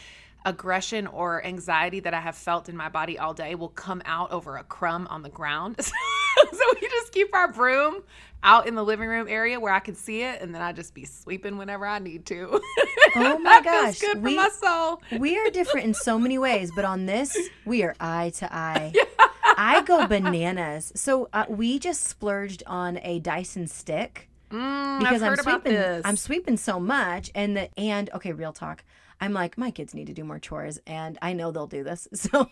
aggression 0.45 1.05
or 1.05 1.45
anxiety 1.45 1.99
that 1.99 2.13
I 2.13 2.21
have 2.21 2.35
felt 2.35 2.69
in 2.69 2.77
my 2.77 2.87
body 2.87 3.19
all 3.19 3.33
day 3.33 3.53
will 3.55 3.69
come 3.69 4.01
out 4.05 4.31
over 4.31 4.55
a 4.55 4.63
crumb 4.63 5.05
on 5.09 5.21
the 5.21 5.29
ground. 5.29 5.75
so 5.81 6.63
we 6.81 6.87
just 6.87 7.11
keep 7.11 7.35
our 7.35 7.51
broom 7.51 8.03
out 8.43 8.67
in 8.67 8.75
the 8.75 8.83
living 8.83 9.07
room 9.07 9.27
area 9.27 9.59
where 9.59 9.73
I 9.73 9.79
can 9.79 9.95
see 9.95 10.21
it, 10.23 10.41
and 10.41 10.53
then 10.53 10.61
I 10.61 10.71
just 10.71 10.93
be 10.93 11.05
sweeping 11.05 11.57
whenever 11.57 11.85
I 11.85 11.99
need 11.99 12.25
to. 12.27 12.61
Oh 13.13 13.37
my 13.39 13.61
gosh, 13.61 13.99
good 13.99 14.23
we- 14.23 14.35
for 14.35 14.41
my 14.41 14.49
soul. 14.49 15.01
we 15.19 15.37
are 15.37 15.49
different 15.49 15.85
in 15.85 15.93
so 15.93 16.17
many 16.17 16.37
ways, 16.37 16.71
but 16.73 16.85
on 16.85 17.07
this, 17.07 17.37
we 17.65 17.83
are 17.83 17.93
eye 17.99 18.29
to 18.37 18.53
eye. 18.55 18.93
I 19.57 19.81
go 19.85 20.07
bananas. 20.07 20.93
So 20.95 21.27
uh, 21.33 21.43
we 21.49 21.77
just 21.77 22.05
splurged 22.05 22.63
on 22.67 22.99
a 23.03 23.19
Dyson 23.19 23.67
stick 23.67 24.29
Mm, 24.51 24.99
because 24.99 25.21
I've 25.21 25.29
heard 25.29 25.39
am 25.39 25.45
about 25.47 25.61
sweeping. 25.61 25.73
this. 25.73 26.01
I'm 26.05 26.17
sweeping 26.17 26.57
so 26.57 26.79
much, 26.79 27.31
and 27.33 27.55
the 27.55 27.79
and 27.79 28.09
okay, 28.13 28.31
real 28.31 28.53
talk. 28.53 28.83
I'm 29.19 29.33
like 29.33 29.55
my 29.55 29.69
kids 29.69 29.93
need 29.93 30.07
to 30.07 30.13
do 30.13 30.23
more 30.23 30.39
chores, 30.39 30.79
and 30.87 31.17
I 31.21 31.33
know 31.33 31.51
they'll 31.51 31.67
do 31.67 31.83
this. 31.83 32.07
So, 32.15 32.49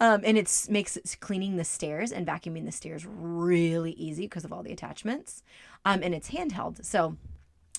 um, 0.00 0.22
and 0.24 0.38
it's 0.38 0.68
makes 0.68 0.98
cleaning 1.20 1.56
the 1.56 1.64
stairs 1.64 2.12
and 2.12 2.26
vacuuming 2.26 2.64
the 2.64 2.72
stairs 2.72 3.06
really 3.06 3.92
easy 3.92 4.22
because 4.22 4.44
of 4.44 4.52
all 4.52 4.62
the 4.62 4.72
attachments. 4.72 5.42
Um, 5.84 6.02
and 6.02 6.14
it's 6.14 6.30
handheld, 6.30 6.84
so 6.84 7.16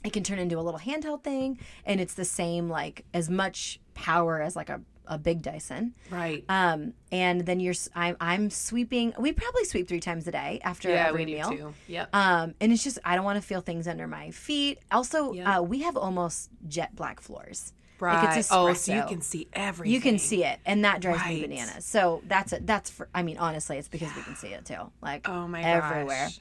it 0.03 0.13
can 0.13 0.23
turn 0.23 0.39
into 0.39 0.59
a 0.59 0.61
little 0.61 0.79
handheld 0.79 1.23
thing, 1.23 1.59
and 1.85 1.99
it's 1.99 2.13
the 2.13 2.25
same 2.25 2.69
like 2.69 3.05
as 3.13 3.29
much 3.29 3.79
power 3.93 4.41
as 4.41 4.55
like 4.55 4.69
a 4.69 4.81
a 5.07 5.17
big 5.17 5.41
Dyson. 5.41 5.93
right. 6.11 6.43
Um, 6.49 6.93
and 7.11 7.45
then 7.45 7.59
you're 7.59 7.73
I'm 7.95 8.17
I'm 8.19 8.49
sweeping. 8.49 9.13
We 9.17 9.31
probably 9.31 9.63
sweep 9.65 9.87
three 9.87 9.99
times 9.99 10.27
a 10.27 10.31
day 10.31 10.59
after 10.63 10.89
yeah, 10.89 11.07
every 11.07 11.25
we 11.25 11.33
meal. 11.35 11.73
Yep. 11.87 12.09
Um, 12.13 12.53
and 12.61 12.71
it's 12.71 12.83
just 12.83 12.99
I 13.05 13.15
don't 13.15 13.25
want 13.25 13.41
to 13.41 13.47
feel 13.47 13.61
things 13.61 13.87
under 13.87 14.07
my 14.07 14.31
feet. 14.31 14.79
Also, 14.91 15.33
Yeah. 15.33 15.59
uh, 15.59 15.61
we 15.61 15.79
have 15.81 15.95
almost 15.97 16.49
jet 16.67 16.95
black 16.95 17.19
floors. 17.21 17.73
right. 17.99 18.23
Like 18.25 18.37
it's 18.37 18.49
oh, 18.51 18.73
so 18.73 18.93
you 18.93 19.03
can 19.05 19.21
see 19.21 19.47
everything. 19.53 19.93
You 19.93 20.01
can 20.01 20.19
see 20.19 20.43
it, 20.43 20.59
and 20.65 20.83
that 20.85 21.01
drives 21.01 21.25
me 21.25 21.41
bananas. 21.41 21.85
So 21.85 22.21
that's 22.27 22.53
it. 22.53 22.67
That's 22.67 22.89
for. 22.89 23.07
I 23.15 23.23
mean, 23.23 23.37
honestly, 23.37 23.77
it's 23.77 23.87
because 23.87 24.13
we 24.15 24.21
can 24.21 24.35
see 24.35 24.49
it 24.49 24.65
too, 24.65 24.91
like 25.01 25.27
Oh 25.29 25.47
my 25.47 25.61
everywhere. 25.63 26.25
gosh. 26.27 26.39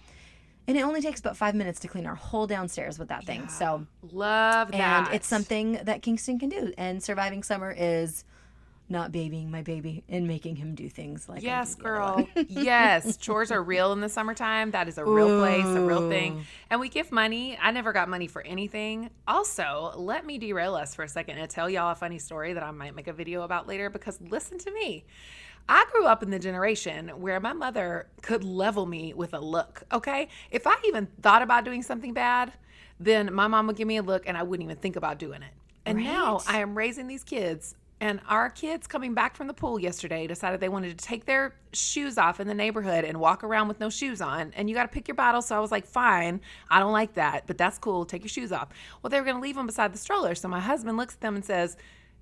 And 0.68 0.76
it 0.76 0.82
only 0.82 1.00
takes 1.00 1.20
about 1.20 1.36
five 1.36 1.54
minutes 1.54 1.78
to 1.80 1.86
clean 1.88 2.06
our 2.06 2.16
whole 2.16 2.48
downstairs 2.48 2.98
with 2.98 3.06
that 3.10 3.24
thing. 3.24 3.46
So, 3.48 3.86
Love 4.10 4.72
that. 4.72 5.06
and 5.06 5.14
it's 5.14 5.28
something 5.28 5.78
that 5.84 6.02
Kingston 6.02 6.40
can 6.40 6.48
do. 6.48 6.72
And 6.76 7.00
surviving 7.00 7.44
summer 7.44 7.72
is 7.78 8.24
not 8.88 9.10
babying 9.10 9.50
my 9.50 9.62
baby 9.62 10.04
and 10.08 10.28
making 10.28 10.56
him 10.56 10.74
do 10.74 10.88
things 10.88 11.28
like 11.28 11.42
Yes, 11.42 11.74
girl. 11.74 12.28
yes, 12.48 13.16
chores 13.16 13.50
are 13.50 13.62
real 13.62 13.92
in 13.92 14.00
the 14.00 14.08
summertime. 14.08 14.70
That 14.70 14.88
is 14.88 14.98
a 14.98 15.04
real 15.04 15.38
place, 15.38 15.66
a 15.66 15.80
real 15.80 16.08
thing. 16.08 16.44
And 16.70 16.80
we 16.80 16.88
give 16.88 17.10
money. 17.10 17.58
I 17.60 17.72
never 17.72 17.92
got 17.92 18.08
money 18.08 18.28
for 18.28 18.42
anything. 18.42 19.10
Also, 19.26 19.92
let 19.96 20.24
me 20.24 20.38
derail 20.38 20.74
us 20.74 20.94
for 20.94 21.02
a 21.02 21.08
second 21.08 21.38
and 21.38 21.50
tell 21.50 21.68
y'all 21.68 21.90
a 21.90 21.94
funny 21.96 22.18
story 22.18 22.52
that 22.52 22.62
I 22.62 22.70
might 22.70 22.94
make 22.94 23.08
a 23.08 23.12
video 23.12 23.42
about 23.42 23.66
later 23.66 23.90
because 23.90 24.20
listen 24.20 24.58
to 24.58 24.70
me. 24.72 25.04
I 25.68 25.84
grew 25.90 26.06
up 26.06 26.22
in 26.22 26.30
the 26.30 26.38
generation 26.38 27.08
where 27.08 27.40
my 27.40 27.52
mother 27.52 28.06
could 28.22 28.44
level 28.44 28.86
me 28.86 29.14
with 29.14 29.34
a 29.34 29.40
look, 29.40 29.82
okay? 29.92 30.28
If 30.52 30.64
I 30.66 30.76
even 30.86 31.08
thought 31.22 31.42
about 31.42 31.64
doing 31.64 31.82
something 31.82 32.14
bad, 32.14 32.52
then 33.00 33.34
my 33.34 33.48
mom 33.48 33.66
would 33.66 33.74
give 33.74 33.88
me 33.88 33.96
a 33.96 34.02
look 34.02 34.28
and 34.28 34.36
I 34.36 34.44
wouldn't 34.44 34.64
even 34.64 34.76
think 34.76 34.94
about 34.94 35.18
doing 35.18 35.42
it. 35.42 35.52
And 35.84 35.98
now 36.04 36.40
I 36.48 36.60
am 36.60 36.76
raising 36.76 37.08
these 37.08 37.24
kids 37.24 37.74
and 38.00 38.20
our 38.28 38.50
kids 38.50 38.86
coming 38.86 39.14
back 39.14 39.36
from 39.36 39.46
the 39.46 39.54
pool 39.54 39.78
yesterday 39.78 40.26
decided 40.26 40.60
they 40.60 40.68
wanted 40.68 40.98
to 40.98 41.04
take 41.04 41.24
their 41.24 41.54
shoes 41.72 42.18
off 42.18 42.40
in 42.40 42.46
the 42.46 42.54
neighborhood 42.54 43.04
and 43.04 43.18
walk 43.18 43.42
around 43.42 43.68
with 43.68 43.80
no 43.80 43.88
shoes 43.88 44.20
on. 44.20 44.52
And 44.54 44.68
you 44.68 44.74
got 44.74 44.82
to 44.82 44.88
pick 44.88 45.08
your 45.08 45.14
bottle. 45.14 45.40
So 45.40 45.56
I 45.56 45.60
was 45.60 45.70
like, 45.70 45.86
fine, 45.86 46.42
I 46.70 46.78
don't 46.78 46.92
like 46.92 47.14
that, 47.14 47.46
but 47.46 47.56
that's 47.56 47.78
cool. 47.78 48.04
Take 48.04 48.22
your 48.22 48.28
shoes 48.28 48.52
off. 48.52 48.68
Well, 49.02 49.08
they 49.08 49.18
were 49.18 49.24
going 49.24 49.36
to 49.36 49.42
leave 49.42 49.56
them 49.56 49.66
beside 49.66 49.94
the 49.94 49.98
stroller. 49.98 50.34
So 50.34 50.46
my 50.46 50.60
husband 50.60 50.98
looks 50.98 51.14
at 51.14 51.20
them 51.20 51.36
and 51.36 51.44
says, 51.44 51.76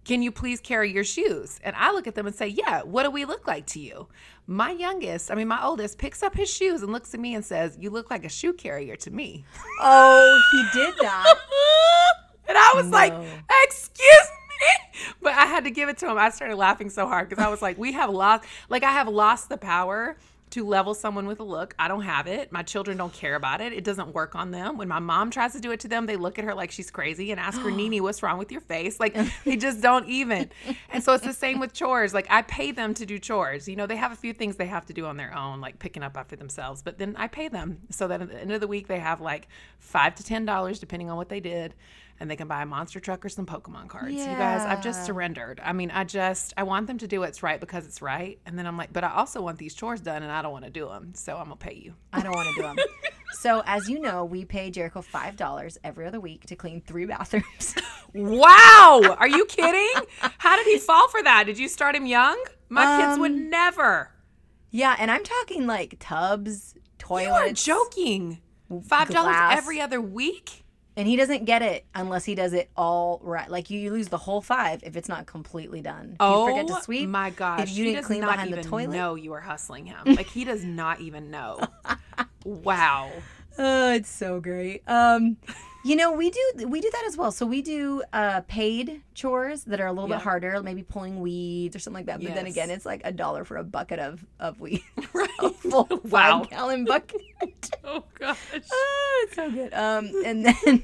can 0.05 0.23
you 0.23 0.31
please 0.31 0.61
carry 0.61 0.93
your 0.93 1.03
shoes? 1.03 1.59
And 1.65 1.75
I 1.77 1.91
look 1.91 2.07
at 2.07 2.15
them 2.15 2.27
and 2.27 2.37
say, 2.37 2.49
Yeah, 2.49 2.83
what 2.83 3.05
do 3.05 3.11
we 3.11 3.25
look 3.25 3.47
like 3.47 3.67
to 3.69 3.81
you? 3.81 4.07
My 4.47 4.71
youngest, 4.71 5.31
I 5.31 5.35
mean, 5.35 5.49
my 5.49 5.65
oldest, 5.65 5.97
picks 5.97 6.23
up 6.23 6.35
his 6.35 6.53
shoes 6.53 6.83
and 6.83 6.93
looks 6.93 7.15
at 7.15 7.21
me 7.21 7.35
and 7.35 7.43
says, 7.43 7.79
You 7.81 7.89
look 7.89 8.11
like 8.11 8.25
a 8.25 8.29
shoe 8.29 8.53
carrier 8.53 8.97
to 8.97 9.11
me. 9.11 9.45
Oh, 9.81 10.43
he 10.53 10.79
did 10.79 10.95
that. 11.01 11.35
and 12.49 12.59
I 12.59 12.73
was 12.75 12.89
like, 12.91 13.15
excuse 13.65 14.29
me. 14.31 14.44
But 15.21 15.35
I 15.35 15.47
had 15.47 15.65
to 15.65 15.71
give 15.71 15.89
it 15.89 15.99
to 15.99 16.11
him. 16.11 16.19
I 16.19 16.31
started 16.31 16.57
laughing 16.57 16.89
so 16.89 17.07
hard 17.07 17.29
because 17.29 17.45
I 17.45 17.49
was 17.49 17.61
like, 17.61 17.79
we 17.79 17.93
have 17.93 18.11
lost, 18.11 18.45
like, 18.69 18.85
I 18.85 18.93
have 18.93 19.09
lost 19.09 19.49
the 19.49 19.57
power 19.57 20.17
to 20.55 20.65
level 20.65 20.95
someone 20.95 21.27
with 21.27 21.41
a 21.41 21.43
look. 21.43 21.75
I 21.81 21.89
don't 21.89 22.03
have 22.03 22.29
it. 22.29 22.53
My 22.53 22.63
children 22.63 22.97
don't 22.97 23.13
care 23.13 23.35
about 23.35 23.61
it. 23.61 23.73
It 23.73 23.83
doesn't 23.83 24.15
work 24.15 24.37
on 24.37 24.53
them. 24.53 24.79
When 24.79 24.87
my 24.87 25.01
mom 25.01 25.33
tries 25.33 25.53
to 25.55 25.61
do 25.61 25.73
it 25.73 25.81
to 25.81 25.89
them, 25.89 26.07
they 26.07 26.15
look 26.15 26.39
at 26.39 26.45
her 26.45 26.55
like 26.55 26.71
she's 26.71 26.93
crazy 26.93 27.33
and 27.33 27.41
ask 27.41 27.61
her, 27.61 27.71
Nini, 27.73 28.01
what's 28.01 28.23
wrong 28.23 28.39
with 28.39 28.53
your 28.53 28.61
face? 28.61 29.01
Like 29.01 29.17
they 29.45 29.57
just 29.57 29.81
don't 29.81 30.09
even. 30.09 30.51
And 30.91 31.03
so 31.03 31.13
it's 31.13 31.25
the 31.25 31.33
same 31.33 31.59
with 31.59 31.73
chores. 31.73 32.15
Like 32.15 32.29
I 32.31 32.43
pay 32.43 32.71
them 32.71 32.95
to 32.95 33.05
do 33.05 33.19
chores. 33.19 33.67
You 33.67 33.75
know, 33.75 33.89
they 33.89 33.97
have 33.97 34.13
a 34.13 34.17
few 34.17 34.33
things 34.33 34.55
they 34.55 34.67
have 34.67 34.87
to 34.87 34.93
do 34.93 35.07
on 35.07 35.17
their 35.17 35.37
own, 35.37 35.61
like 35.61 35.81
picking 35.81 36.05
up 36.05 36.17
after 36.17 36.37
themselves, 36.37 36.83
but 36.83 36.99
then 36.99 37.17
I 37.19 37.27
pay 37.27 37.49
them 37.49 37.81
so 37.91 38.07
that 38.07 38.23
at 38.23 38.29
the 38.29 38.41
end 38.41 38.53
of 38.53 38.61
the 38.61 38.69
week 38.69 38.87
they 38.87 39.01
have 39.01 39.21
like 39.21 39.49
five 39.81 40.15
to 40.15 40.23
ten 40.23 40.45
dollars 40.45 40.79
depending 40.79 41.11
on 41.11 41.17
what 41.17 41.31
they 41.31 41.41
did 41.41 41.75
and 42.25 42.31
they 42.31 42.37
can 42.37 42.49
buy 42.49 42.63
a 42.63 42.67
monster 42.67 43.01
truck 43.01 43.23
or 43.23 43.29
some 43.29 43.45
Pokemon 43.45 43.89
cards. 43.89 44.15
You 44.15 44.25
guys, 44.25 44.63
I've 44.63 44.83
just 44.83 45.05
surrendered. 45.05 45.61
I 45.63 45.75
mean, 45.75 45.91
I 45.91 46.05
just 46.05 46.55
I 46.57 46.63
want 46.63 46.87
them 46.87 46.97
to 46.99 47.07
do 47.07 47.21
what's 47.21 47.43
right 47.43 47.61
because 47.61 47.85
it's 47.85 48.01
right, 48.01 48.39
and 48.47 48.59
then 48.59 48.67
I'm 48.67 48.79
like, 48.79 48.95
but 48.95 49.05
I 49.05 49.13
also 49.13 49.43
want 49.43 49.59
these 49.59 49.75
chores 49.75 50.01
done, 50.01 50.23
and 50.23 50.33
I 50.33 50.41
don't 50.41 50.53
want 50.53 50.65
to 50.65 50.71
do 50.71 50.89
them, 50.89 51.13
so 51.15 51.37
I'm 51.37 51.45
gonna 51.45 51.57
pay 51.57 51.75
you. 51.75 51.93
I 52.15 52.23
don't 52.23 52.35
want 52.35 52.49
to 52.49 52.55
do 52.55 52.63
them. 52.63 52.77
so, 53.33 53.63
as 53.67 53.91
you 53.91 54.01
know, 54.01 54.25
we 54.25 54.47
pay 54.47 54.71
Jericho 54.71 55.03
five 55.03 55.37
dollars 55.37 55.77
every 55.85 56.07
other 56.07 56.19
week 56.19 56.47
to 56.47 56.57
clean 56.57 56.81
three 56.81 57.05
bathrooms. 57.05 57.75
Wow, 58.15 59.03
are 59.19 59.29
you 59.29 59.45
kidding? 59.45 60.03
How 60.39 60.57
did 60.57 60.67
he 60.67 60.79
fall 60.79 61.09
for 61.09 61.23
that? 61.23 61.45
Did 61.45 61.59
you 61.59 61.69
start 61.69 61.95
him 61.95 62.07
young? 62.07 62.43
My 62.71 63.03
kids 63.03 63.19
would 63.21 63.33
Um, 63.33 63.51
never. 63.51 64.11
yeah, 64.71 64.97
and 64.99 65.11
I'm 65.11 65.23
talking 65.23 65.67
like 65.67 65.97
tubs, 66.01 66.75
toilets. 66.99 67.67
You 67.67 67.75
are 67.75 67.79
joking. 67.85 68.41
Five 68.89 69.11
dollars 69.11 69.37
every 69.51 69.81
other 69.81 70.01
week. 70.01 70.64
And 70.97 71.09
he 71.09 71.17
doesn't 71.17 71.45
get 71.45 71.61
it 71.61 71.85
unless 71.95 72.25
he 72.25 72.35
does 72.37 72.53
it 72.53 72.71
all 72.77 73.21
right. 73.25 73.51
Like 73.51 73.69
you, 73.69 73.81
you 73.81 73.91
lose 73.91 74.09
the 74.09 74.19
whole 74.19 74.41
five 74.41 74.83
if 74.85 74.97
it's 74.97 75.09
not 75.09 75.27
completely 75.27 75.81
done. 75.81 76.11
If 76.13 76.17
Oh 76.21 76.47
you 76.47 76.53
forget 76.53 76.77
to 76.77 76.83
sweep, 76.85 77.09
my 77.09 77.31
gosh! 77.31 77.63
if 77.65 77.77
you 77.77 77.85
he 77.87 77.93
didn't 77.93 78.05
clean 78.05 78.21
behind 78.21 78.53
the 78.53 78.63
toilet, 78.63 78.95
know 78.95 79.17
you 79.17 79.33
are 79.33 79.41
hustling 79.41 79.87
him. 79.87 79.99
Like 80.15 80.29
he 80.29 80.45
does 80.45 80.63
not 80.65 81.01
even 81.01 81.31
know. 81.31 81.59
wow. 82.45 83.11
Oh, 83.57 83.93
it's 83.93 84.11
so 84.11 84.41
great. 84.41 84.83
Um, 84.89 85.37
you 85.85 85.97
know, 85.97 86.13
we 86.13 86.31
do 86.31 86.67
we 86.67 86.81
do 86.81 86.91
that 86.91 87.05
as 87.07 87.17
well. 87.17 87.31
So 87.31 87.47
we 87.47 87.63
do 87.63 88.03
uh 88.13 88.41
paid 88.49 89.03
chores 89.15 89.65
that 89.65 89.81
are 89.81 89.87
a 89.87 89.93
little 89.93 90.09
Yeah. 90.09 90.17
bit 90.17 90.23
harder, 90.25 90.63
maybe 90.63 90.83
pulling 90.83 91.21
weeds 91.21 91.77
or 91.77 91.79
something 91.79 91.99
like 92.01 92.07
that. 92.07 92.23
But 92.25 92.35
then 92.35 92.47
again, 92.47 92.71
it's 92.71 92.87
like 92.87 93.03
a 93.05 93.13
dollar 93.13 93.45
for 93.45 93.57
a 93.59 93.65
bucket 93.65 93.99
of 93.99 94.25
of 94.41 94.61
weeds, 94.61 94.83
Right. 95.13 95.29
a 95.41 95.51
full 95.51 95.87
Wow. 96.05 96.41
five 96.43 96.51
gallon 96.51 96.85
bucket. 96.87 97.21
Oh 97.87 98.03
gosh. 98.19 98.39
oh, 98.73 99.27
it's 99.27 99.37
so 99.37 99.51
good. 99.51 99.75
Um, 99.75 100.11
and 100.25 100.47
then 100.47 100.83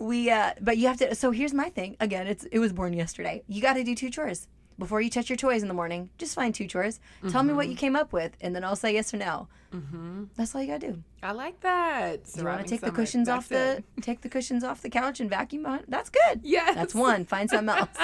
we 0.00 0.30
uh, 0.30 0.52
but 0.62 0.78
you 0.78 0.86
have 0.88 0.96
to. 0.98 1.14
So 1.14 1.30
here's 1.30 1.52
my 1.52 1.68
thing. 1.68 1.96
Again, 2.00 2.26
it's 2.26 2.44
it 2.44 2.58
was 2.58 2.72
born 2.72 2.94
yesterday. 2.94 3.42
You 3.48 3.60
got 3.60 3.74
to 3.74 3.84
do 3.84 3.94
two 3.94 4.08
chores. 4.08 4.48
Before 4.78 5.00
you 5.00 5.10
touch 5.10 5.28
your 5.30 5.36
toys 5.36 5.62
in 5.62 5.68
the 5.68 5.74
morning, 5.74 6.10
just 6.18 6.34
find 6.34 6.54
two 6.54 6.66
chores. 6.66 7.00
Tell 7.30 7.42
me 7.42 7.52
what 7.52 7.68
you 7.68 7.76
came 7.76 7.94
up 7.96 8.12
with, 8.12 8.36
and 8.40 8.54
then 8.54 8.64
I'll 8.64 8.76
say 8.76 8.92
yes 8.94 9.12
or 9.14 9.18
no. 9.18 9.48
Mm-hmm. 9.72 10.24
That's 10.36 10.54
all 10.54 10.60
you 10.60 10.66
gotta 10.66 10.86
do. 10.92 11.02
I 11.22 11.32
like 11.32 11.60
that. 11.60 12.24
Do 12.32 12.40
you 12.40 12.46
want 12.46 12.62
to 12.62 12.68
take 12.68 12.80
the 12.82 12.90
cushions 12.90 13.28
off 13.28 13.48
the 13.48 13.78
it. 13.78 13.84
take 14.02 14.20
the 14.20 14.28
cushions 14.28 14.64
off 14.64 14.82
the 14.82 14.90
couch 14.90 15.20
and 15.20 15.30
vacuum 15.30 15.62
behind? 15.62 15.84
That's 15.88 16.10
good. 16.10 16.40
Yes. 16.42 16.74
That's 16.74 16.94
one. 16.94 17.24
Find 17.24 17.48
something 17.48 17.74
else. 17.78 17.96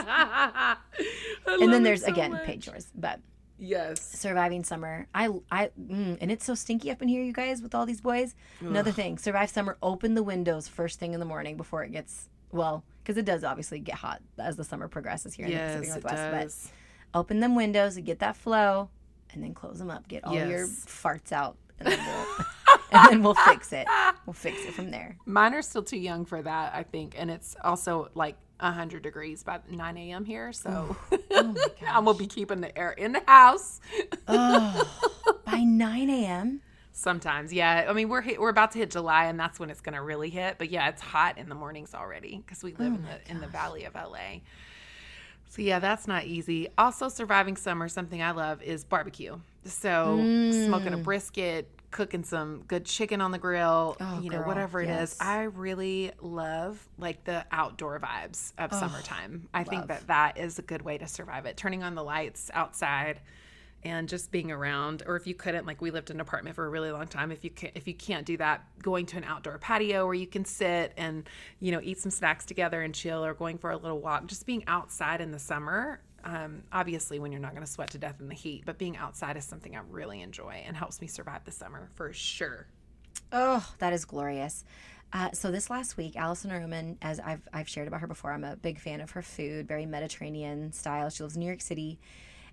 And 1.47 1.73
then 1.73 1.83
there's 1.83 2.03
so 2.05 2.09
again 2.09 2.33
much. 2.33 2.45
paid 2.45 2.63
chores. 2.63 2.89
But 2.95 3.21
Yes. 3.59 4.01
surviving 4.01 4.63
summer, 4.65 5.09
I 5.15 5.29
I 5.51 5.71
mm, 5.79 6.17
and 6.21 6.31
it's 6.31 6.45
so 6.45 6.55
stinky 6.55 6.91
up 6.91 7.03
in 7.03 7.09
here, 7.09 7.23
you 7.25 7.33
guys, 7.33 7.61
with 7.61 7.75
all 7.75 7.87
these 7.87 8.01
boys. 8.01 8.35
Another 8.61 8.93
thing, 8.93 9.19
survive 9.19 9.51
summer. 9.51 9.77
Open 9.83 10.15
the 10.15 10.23
windows 10.23 10.69
first 10.69 10.99
thing 11.01 11.13
in 11.13 11.21
the 11.21 11.27
morning 11.27 11.57
before 11.57 11.83
it 11.83 11.91
gets 11.93 12.29
well, 12.53 12.85
because 13.03 13.17
it 13.17 13.25
does 13.25 13.45
obviously 13.45 13.79
get 13.81 13.97
hot 13.97 14.21
as 14.39 14.57
the 14.57 14.65
summer 14.65 14.89
progresses 14.89 15.35
here 15.35 15.47
in 15.47 15.53
the 15.53 15.57
Yes, 15.59 15.79
Pacific 15.79 16.05
it 16.05 16.05
Northwest. 16.05 16.33
does. 16.33 16.73
But 17.13 17.19
open 17.21 17.41
them 17.41 17.55
windows 17.55 17.97
and 17.97 18.05
get 18.05 18.19
that 18.21 18.37
flow, 18.37 18.91
and 19.33 19.43
then 19.43 19.55
close 19.55 19.79
them 19.79 19.91
up. 19.91 20.09
Get 20.09 20.25
all 20.25 20.35
your 20.35 20.67
farts 20.67 21.33
out, 21.33 21.57
and 21.79 21.89
then, 21.89 21.99
we'll, 22.07 22.47
and 22.93 23.13
then 23.13 23.23
we'll 23.23 23.35
fix 23.35 23.73
it. 23.73 23.87
We'll 24.27 24.35
fix 24.35 24.65
it 24.65 24.75
from 24.75 24.91
there. 24.91 25.17
Mine 25.27 25.55
are 25.55 25.63
still 25.63 25.83
too 25.83 25.99
young 25.99 26.25
for 26.25 26.43
that, 26.43 26.75
I 26.75 26.83
think, 26.83 27.15
and 27.19 27.31
it's 27.31 27.57
also 27.63 28.11
like 28.15 28.37
100 28.61 29.03
degrees 29.03 29.43
by 29.43 29.61
9 29.71 29.97
a.m. 29.97 30.25
here, 30.25 30.53
so 30.53 30.97
Oh, 31.11 31.19
oh 31.31 31.55
I'm 31.87 32.05
gonna 32.05 32.19
be 32.19 32.27
keeping 32.27 32.61
the 32.61 32.77
air 32.77 32.91
in 32.93 33.13
the 33.13 33.23
house. 33.27 33.81
Oh, 34.27 35.41
by 35.47 35.61
9 35.61 36.11
a.m. 36.11 36.61
Sometimes, 36.99 37.53
yeah. 37.53 37.87
I 37.89 37.93
mean, 37.93 38.09
we're 38.09 38.23
hit, 38.23 38.41
we're 38.41 38.49
about 38.49 38.73
to 38.73 38.79
hit 38.81 38.91
July, 38.91 39.27
and 39.27 39.39
that's 39.39 39.61
when 39.61 39.71
it's 39.71 39.81
gonna 39.81 40.03
really 40.03 40.31
hit. 40.31 40.57
But 40.59 40.69
yeah, 40.69 40.89
it's 40.89 41.01
hot 41.01 41.39
in 41.39 41.49
the 41.49 41.55
mornings 41.55 41.95
already 41.95 42.43
because 42.45 42.65
we 42.65 42.73
live 42.75 42.93
in 42.93 43.05
the 43.05 43.31
in 43.31 43.41
the 43.41 43.47
valley 43.47 43.85
of 43.85 43.95
LA. 43.95 44.41
So 45.49 45.63
yeah, 45.63 45.79
that's 45.79 46.09
not 46.09 46.25
easy. 46.25 46.69
Also, 46.77 47.09
surviving 47.09 47.57
summer, 47.57 47.89
something 47.89 48.21
I 48.21 48.33
love 48.33 48.63
is 48.65 48.83
barbecue. 48.83 49.39
So 49.65 50.17
smoking 50.67 50.93
a 50.93 50.97
brisket, 50.97 51.71
cooking 51.93 52.25
some 52.25 52.65
good 52.67 52.85
chicken 52.85 53.21
on 53.21 53.31
the 53.31 53.39
grill, 53.39 53.97
Oh, 54.01 54.21
you 54.21 54.31
know, 54.31 54.39
girl, 54.39 54.49
whatever 54.49 54.81
it 54.81 54.89
is. 54.91 54.91
yes. 54.91 55.17
I 55.21 55.45
really 55.45 56.11
love 56.21 56.85
like 56.99 57.23
the 57.23 57.47
outdoor 57.53 58.01
vibes 58.01 58.53
of 58.59 58.73
summertime. 58.75 59.49
I 59.55 59.63
think 59.63 59.87
that 59.87 60.09
that 60.09 60.37
is 60.37 60.59
a 60.59 60.63
good 60.63 60.83
way 60.83 60.99
to 60.99 61.07
survive 61.07 61.47
it. 61.47 61.57
Turning 61.57 61.85
on 61.85 61.95
the 61.95 62.03
lights 62.03 62.51
outside 62.55 63.21
and 63.85 64.09
just 64.09 64.31
being 64.31 64.51
around 64.51 65.03
or 65.07 65.17
if 65.17 65.27
you 65.27 65.35
couldn't 65.35 65.67
like 65.67 65.81
we 65.81 65.91
lived 65.91 66.11
in 66.11 66.17
an 66.17 66.21
apartment 66.21 66.57
for 66.57 66.67
a 66.67 66.69
really 66.69 66.91
long 66.91 67.07
time 67.07 67.31
if 67.31 67.45
you 67.45 67.51
can 67.51 67.71
if 67.75 67.87
you 67.87 67.95
can't 67.95 68.27
do 68.27 68.37
that 68.37 68.65
going 68.83 69.07
to 69.07 69.17
an 69.17 69.25
outdoor 69.25 69.59
patio 69.59 70.05
where 70.05 70.15
you 70.15 70.27
can 70.27 70.45
sit 70.45 70.93
and 70.97 71.29
you 71.61 71.71
know 71.71 71.81
eat 71.83 71.99
some 71.99 72.11
snacks 72.11 72.45
together 72.45 72.83
and 72.83 72.95
chill 72.95 73.25
or 73.25 73.35
going 73.35 73.57
for 73.57 73.71
a 73.71 73.77
little 73.77 74.01
walk 74.01 74.27
just 74.27 74.47
being 74.47 74.65
outside 74.67 75.21
in 75.21 75.31
the 75.31 75.39
summer 75.39 76.01
um, 76.25 76.63
obviously 76.73 77.21
when 77.21 77.31
you're 77.31 77.41
not 77.41 77.53
going 77.53 77.65
to 77.65 77.71
sweat 77.71 77.91
to 77.91 77.99
death 77.99 78.17
in 78.21 78.29
the 78.29 78.35
heat 78.35 78.65
but 78.67 78.79
being 78.79 78.97
outside 78.97 79.37
is 79.37 79.45
something 79.45 79.77
i 79.77 79.81
really 79.91 80.21
enjoy 80.21 80.63
and 80.67 80.77
helps 80.77 81.01
me 81.01 81.07
survive 81.07 81.45
the 81.45 81.53
summer 81.53 81.89
for 81.95 82.13
sure 82.13 82.67
Oh, 83.33 83.67
that 83.79 83.93
is 83.93 84.05
glorious. 84.05 84.65
Uh, 85.13 85.31
so 85.33 85.51
this 85.51 85.71
last 85.71 85.97
week, 85.97 86.17
Alison 86.17 86.51
Roman, 86.51 86.99
as 87.01 87.19
I've 87.21 87.47
I've 87.53 87.69
shared 87.69 87.89
about 87.89 88.01
her 88.01 88.07
before, 88.07 88.33
I'm 88.33 88.45
a 88.45 88.57
big 88.57 88.79
fan 88.79 89.01
of 89.01 89.11
her 89.13 89.23
food, 89.23 89.67
very 89.67 89.87
Mediterranean 89.87 90.73
style. 90.73 91.09
She 91.11 91.23
lives 91.23 91.35
in 91.35 91.41
New 91.41 91.47
York 91.47 91.61
City, 91.61 91.99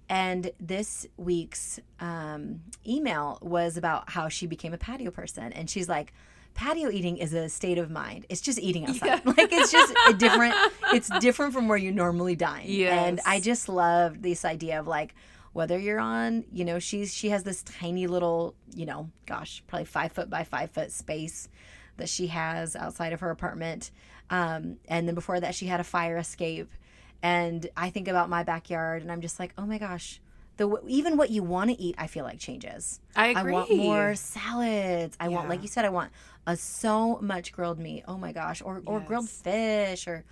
and 0.10 0.52
this 0.60 1.08
week's 1.18 1.80
um, 2.00 2.62
email 2.88 3.40
was 3.42 3.78
about 3.78 4.10
how 4.10 4.30
she 4.30 4.48
became 4.48 4.74
a 4.74 4.78
patio 4.78 5.12
person, 5.12 5.54
and 5.54 5.70
she's 5.70 5.90
like. 5.90 6.14
Patio 6.54 6.90
eating 6.90 7.18
is 7.18 7.34
a 7.34 7.50
state 7.50 7.78
of 7.78 7.92
mind. 7.92 8.26
It's 8.30 8.40
just 8.40 8.60
eating 8.60 8.86
outside. 8.86 9.26
Like 9.26 9.52
it's 9.52 9.74
just 9.74 9.94
a 10.08 10.14
different. 10.14 10.56
It's 10.94 11.10
different 11.20 11.52
from 11.52 11.68
where 11.68 11.78
you 11.78 11.92
normally 11.92 12.38
dine. 12.38 12.64
And 13.08 13.20
I 13.26 13.42
just 13.42 13.68
love 13.68 14.22
this 14.22 14.46
idea 14.46 14.80
of 14.80 14.88
like 14.88 15.16
whether 15.52 15.78
you're 15.80 16.00
on, 16.00 16.44
you 16.52 16.66
know, 16.66 16.80
she's 16.80 17.14
she 17.14 17.30
has 17.30 17.44
this 17.44 17.64
tiny 17.64 18.08
little, 18.08 18.56
you 18.74 18.86
know, 18.86 19.10
gosh, 19.26 19.64
probably 19.68 19.86
five 19.86 20.12
foot 20.12 20.30
by 20.30 20.46
five 20.46 20.72
foot 20.72 20.94
space 20.94 21.50
that 21.98 22.10
she 22.10 22.28
has 22.28 22.76
outside 22.76 23.14
of 23.14 23.22
her 23.22 23.32
apartment. 23.32 23.92
Um, 24.30 24.78
and 24.88 25.08
then 25.08 25.16
before 25.16 25.40
that, 25.40 25.56
she 25.56 25.68
had 25.68 25.80
a 25.80 25.84
fire 25.84 26.18
escape. 26.18 26.72
And 27.22 27.68
I 27.76 27.90
think 27.90 28.08
about 28.08 28.30
my 28.30 28.44
backyard, 28.44 29.02
and 29.02 29.12
I'm 29.12 29.22
just 29.22 29.40
like, 29.40 29.54
oh 29.58 29.66
my 29.66 29.78
gosh, 29.78 30.20
the 30.58 30.80
even 30.88 31.18
what 31.18 31.30
you 31.30 31.44
want 31.44 31.70
to 31.70 31.82
eat, 31.82 31.96
I 31.98 32.08
feel 32.08 32.24
like 32.24 32.40
changes. 32.40 33.00
I 33.16 33.34
I 33.34 33.44
want 33.44 33.76
more 33.76 34.16
salads. 34.16 35.18
I 35.20 35.28
want, 35.28 35.50
like 35.50 35.62
you 35.62 35.68
said, 35.68 35.86
I 35.86 35.90
want 35.90 36.12
a, 36.48 36.56
so 36.56 37.18
much 37.22 37.52
grilled 37.52 37.80
meat. 37.80 38.04
Oh 38.08 38.18
my 38.18 38.32
gosh, 38.32 38.62
or 38.62 38.82
or 38.86 39.00
grilled 39.00 39.30
fish, 39.30 40.08
or 40.08 40.24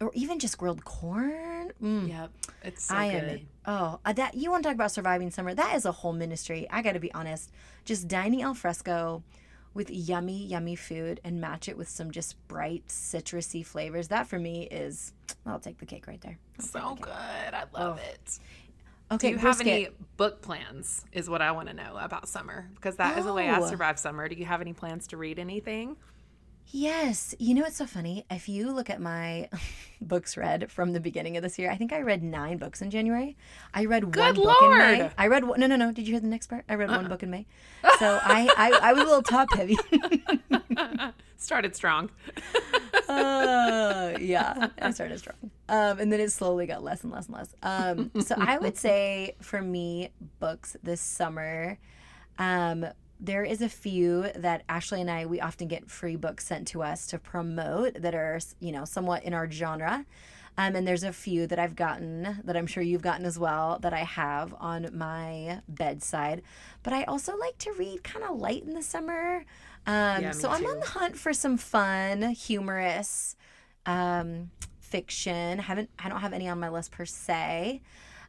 or 0.00 0.10
even 0.14 0.38
just 0.38 0.58
grilled 0.58 0.84
corn. 0.84 1.72
Mm. 1.82 2.08
yep 2.08 2.30
it's 2.62 2.84
so 2.84 2.94
I 2.94 3.10
good 3.10 3.24
am. 3.24 3.48
Oh, 3.66 4.00
uh, 4.04 4.12
that 4.12 4.34
you 4.34 4.50
want 4.50 4.62
to 4.62 4.68
talk 4.68 4.74
about 4.74 4.92
surviving 4.92 5.30
summer? 5.30 5.54
That 5.54 5.74
is 5.74 5.84
a 5.84 5.92
whole 5.92 6.12
ministry. 6.12 6.66
I 6.70 6.82
got 6.82 6.92
to 6.92 7.00
be 7.00 7.12
honest. 7.14 7.50
Just 7.84 8.08
dining 8.08 8.42
al 8.42 8.54
fresco 8.54 9.22
with 9.74 9.90
yummy, 9.90 10.46
yummy 10.46 10.76
food 10.76 11.20
and 11.24 11.40
match 11.40 11.68
it 11.68 11.76
with 11.76 11.88
some 11.88 12.10
just 12.10 12.36
bright 12.48 12.86
citrusy 12.88 13.66
flavors. 13.66 14.08
That 14.08 14.26
for 14.26 14.38
me 14.38 14.68
is, 14.70 15.12
I'll 15.44 15.58
take 15.58 15.78
the 15.78 15.86
cake 15.86 16.06
right 16.06 16.20
there. 16.20 16.38
I'll 16.58 16.64
so 16.66 16.94
good 17.00 17.12
i 17.12 17.64
love 17.74 18.00
oh. 18.00 18.08
it 18.10 18.38
Okay, 19.12 19.28
Do 19.28 19.32
you 19.34 19.38
have 19.38 19.60
any 19.60 19.88
book 20.16 20.40
plans? 20.40 21.04
Is 21.12 21.28
what 21.28 21.42
I 21.42 21.52
want 21.52 21.68
to 21.68 21.74
know 21.74 21.96
about 21.98 22.26
summer 22.26 22.70
because 22.74 22.96
that 22.96 23.18
is 23.18 23.26
the 23.26 23.34
way 23.34 23.48
I 23.48 23.60
Oh. 23.60 23.68
survive 23.68 23.98
summer. 23.98 24.28
Do 24.28 24.34
you 24.34 24.46
have 24.46 24.60
any 24.60 24.72
plans 24.72 25.06
to 25.08 25.16
read 25.16 25.38
anything? 25.38 25.96
Yes. 26.68 27.34
You 27.38 27.54
know 27.54 27.64
it's 27.64 27.76
so 27.76 27.86
funny? 27.86 28.24
If 28.30 28.48
you 28.48 28.72
look 28.72 28.90
at 28.90 29.00
my 29.00 29.48
books 30.00 30.36
read 30.36 30.70
from 30.70 30.92
the 30.92 31.00
beginning 31.00 31.36
of 31.36 31.42
this 31.42 31.58
year, 31.58 31.70
I 31.70 31.76
think 31.76 31.92
I 31.92 32.00
read 32.00 32.22
nine 32.22 32.58
books 32.58 32.82
in 32.82 32.90
January. 32.90 33.36
I 33.72 33.84
read 33.84 34.10
Good 34.10 34.36
one 34.36 34.46
book 34.46 34.62
in 34.62 34.70
May. 34.78 35.10
I 35.16 35.26
read 35.28 35.44
one, 35.44 35.60
no, 35.60 35.66
no, 35.66 35.76
no. 35.76 35.92
Did 35.92 36.06
you 36.06 36.14
hear 36.14 36.20
the 36.20 36.26
next 36.26 36.48
part? 36.48 36.64
I 36.68 36.74
read 36.74 36.90
one 36.90 37.08
book 37.08 37.22
in 37.22 37.30
May. 37.30 37.46
So 38.00 38.18
I, 38.22 38.48
I, 38.56 38.90
I 38.90 38.92
was 38.92 39.02
a 39.02 39.06
little 39.06 39.22
top 39.22 39.52
heavy. 39.54 39.76
Started 41.36 41.76
strong. 41.76 42.10
uh, 43.08 44.14
yeah, 44.20 44.68
I 44.80 44.90
started 44.90 45.18
strong. 45.18 45.36
Um, 45.68 46.00
and 46.00 46.12
then 46.12 46.18
it 46.18 46.32
slowly 46.32 46.66
got 46.66 46.82
less 46.82 47.04
and 47.04 47.12
less 47.12 47.26
and 47.26 47.36
less. 47.36 47.54
Um, 47.62 48.10
so 48.20 48.34
I 48.38 48.58
would 48.58 48.76
say 48.76 49.36
for 49.40 49.60
me, 49.62 50.10
books 50.40 50.76
this 50.82 51.00
summer, 51.00 51.78
um, 52.38 52.86
there 53.24 53.44
is 53.44 53.62
a 53.62 53.68
few 53.68 54.28
that 54.34 54.62
Ashley 54.68 55.00
and 55.00 55.10
I 55.10 55.26
we 55.26 55.40
often 55.40 55.66
get 55.68 55.90
free 55.90 56.16
books 56.16 56.46
sent 56.46 56.68
to 56.68 56.82
us 56.82 57.06
to 57.08 57.18
promote 57.18 58.02
that 58.02 58.14
are 58.14 58.38
you 58.60 58.72
know 58.72 58.84
somewhat 58.84 59.24
in 59.24 59.32
our 59.34 59.50
genre. 59.50 60.04
Um, 60.56 60.76
and 60.76 60.86
there's 60.86 61.02
a 61.02 61.12
few 61.12 61.48
that 61.48 61.58
I've 61.58 61.74
gotten 61.74 62.40
that 62.44 62.56
I'm 62.56 62.68
sure 62.68 62.80
you've 62.82 63.02
gotten 63.02 63.26
as 63.26 63.36
well 63.36 63.80
that 63.80 63.92
I 63.92 64.04
have 64.04 64.54
on 64.60 64.88
my 64.92 65.62
bedside. 65.68 66.42
But 66.84 66.92
I 66.92 67.02
also 67.04 67.36
like 67.36 67.58
to 67.58 67.72
read 67.72 68.04
kind 68.04 68.24
of 68.24 68.38
light 68.38 68.62
in 68.62 68.74
the 68.74 68.82
summer. 68.82 69.44
Um, 69.84 70.22
Yeah, 70.22 70.30
so 70.30 70.48
I'm 70.50 70.64
on 70.64 70.78
the 70.78 70.86
hunt 70.86 71.16
for 71.16 71.32
some 71.32 71.56
fun, 71.56 72.22
humorous 72.22 73.34
um, 73.84 74.50
fiction. 74.78 75.58
Haven't 75.58 75.90
I 75.98 76.08
don't 76.08 76.20
have 76.20 76.32
any 76.32 76.48
on 76.48 76.60
my 76.60 76.68
list 76.68 76.92
per 76.92 77.04
se. 77.04 77.82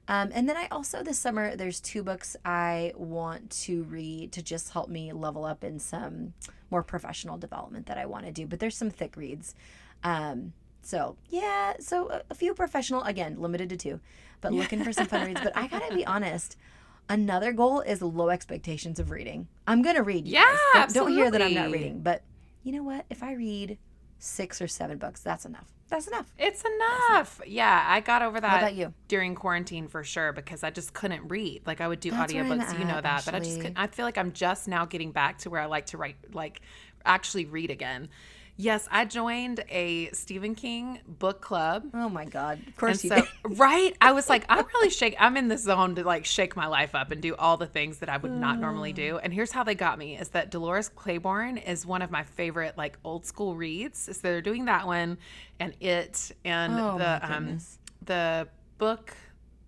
Um, 0.08 0.30
and 0.34 0.48
then 0.48 0.56
I 0.56 0.68
also 0.70 1.02
this 1.04 1.18
summer 1.18 1.56
there's 1.56 1.80
two 1.80 2.04
books 2.04 2.36
I 2.46 2.94
want 2.96 3.50
to 3.64 3.84
read 3.84 4.32
to 4.34 4.44
just 4.44 4.70
help 4.72 4.88
me 4.90 5.12
level 5.14 5.46
up 5.46 5.64
in 5.64 5.80
some 5.80 6.34
more 6.70 6.84
professional 6.84 7.38
development 7.38 7.88
that 7.88 7.98
I 7.98 8.06
want 8.06 8.26
to 8.26 8.32
do. 8.32 8.46
But 8.46 8.60
there's 8.60 8.78
some 8.78 8.90
thick 8.92 9.18
reads. 9.18 9.56
Um, 10.04 10.54
so 10.82 11.18
yeah, 11.30 11.74
so 11.80 12.10
a, 12.10 12.22
a 12.30 12.36
few 12.36 12.54
professional 12.54 13.02
again, 13.04 13.40
limited 13.40 13.70
to 13.70 13.78
two, 13.78 14.00
but 14.42 14.54
looking 14.54 14.84
for 14.84 14.94
some 14.94 15.08
fun 15.08 15.26
reads. 15.26 15.42
But 15.42 15.58
I 15.58 15.68
gotta 15.70 15.94
be 15.94 16.06
honest. 16.06 16.56
Another 17.08 17.52
goal 17.52 17.82
is 17.82 18.02
low 18.02 18.30
expectations 18.30 19.00
of 19.00 19.12
reading. 19.12 19.48
I'm 19.68 19.82
gonna 19.82 20.04
read. 20.04 20.28
you 20.28 20.34
Yeah, 20.34 20.58
guys. 20.74 20.94
Don't, 20.94 21.06
don't 21.08 21.16
hear 21.18 21.32
that 21.32 21.42
I'm 21.42 21.54
not 21.54 21.72
reading, 21.72 22.02
but 22.02 22.24
you 22.64 22.72
know 22.72 22.84
what? 22.84 23.06
If 23.10 23.24
I 23.24 23.34
read 23.34 23.78
six 24.20 24.62
or 24.62 24.68
seven 24.68 24.98
books, 24.98 25.22
that's 25.22 25.46
enough. 25.46 25.75
That's 25.88 26.08
enough. 26.08 26.34
It's 26.40 26.64
enough. 26.66 27.42
Yeah, 27.46 27.86
I 27.88 28.00
got 28.00 28.22
over 28.22 28.42
that 28.42 28.50
How 28.50 28.58
about 28.58 28.76
you? 28.76 28.94
during 29.08 29.36
quarantine 29.36 29.88
for 29.88 30.04
sure 30.04 30.34
because 30.34 30.64
I 30.64 30.72
just 30.72 30.94
couldn't 30.94 31.28
read. 31.28 31.62
Like 31.66 31.80
I 31.80 31.88
would 31.88 32.00
do 32.00 32.12
That's 32.12 32.34
audiobooks, 32.34 32.80
you 32.80 32.86
know 32.86 32.96
at, 32.96 33.04
that, 33.04 33.26
but 33.26 33.36
I 33.36 33.40
just 33.40 33.58
couldn't. 33.58 33.78
I 33.78 33.88
feel 33.88 34.06
like 34.06 34.18
I'm 34.18 34.32
just 34.32 34.68
now 34.68 34.86
getting 34.86 35.12
back 35.12 35.38
to 35.40 35.50
where 35.50 35.62
I 35.62 35.68
like 35.68 35.88
to 35.88 35.98
write, 35.98 36.16
like 36.34 36.62
actually 37.06 37.46
read 37.46 37.70
again. 37.70 38.10
Yes, 38.58 38.88
I 38.92 39.06
joined 39.06 39.64
a 39.70 40.10
Stephen 40.12 40.56
King 40.56 41.00
book 41.08 41.42
club. 41.42 41.92
Oh 41.94 42.10
my 42.10 42.26
god! 42.26 42.64
Of 42.68 42.76
And 42.86 43.02
course 43.02 43.04
you 43.04 43.10
so, 43.10 43.16
did. 43.16 43.28
right, 43.44 43.96
I 44.02 44.12
was 44.12 44.30
like, 44.30 44.46
I'm 44.50 44.66
really 44.76 44.90
shake. 44.90 45.16
I'm 45.20 45.38
in 45.38 45.48
the 45.48 45.58
zone 45.58 45.96
to 45.96 46.04
like 46.04 46.26
shake 46.26 46.56
my 46.56 46.68
life 46.68 46.96
up 46.96 47.12
and 47.12 47.22
do 47.22 47.36
all 47.36 47.58
the 47.58 47.68
things 47.68 48.00
that 48.00 48.10
I 48.10 48.18
would 48.18 48.36
not 48.36 48.60
normally 48.60 48.94
do. 48.94 49.18
And 49.18 49.34
here's 49.34 49.52
how 49.52 49.64
they 49.64 49.76
got 49.76 49.98
me: 49.98 50.18
is 50.18 50.30
that 50.30 50.52
Dolores 50.52 50.90
Claiborne 50.90 51.58
is 51.58 51.86
one 51.86 52.02
of 52.02 52.12
my 52.12 52.24
favorite 52.24 52.78
like 52.78 52.98
old 53.04 53.26
school 53.26 53.56
reads. 53.56 54.00
So 54.00 54.14
they're 54.22 54.42
doing 54.42 54.66
that 54.66 54.86
one, 54.88 55.18
and 55.60 55.74
it, 55.82 56.32
and 56.46 56.78
Oh, 56.78 56.98
the 56.98 57.20
um 57.24 57.62
the 58.04 58.48
book, 58.78 59.16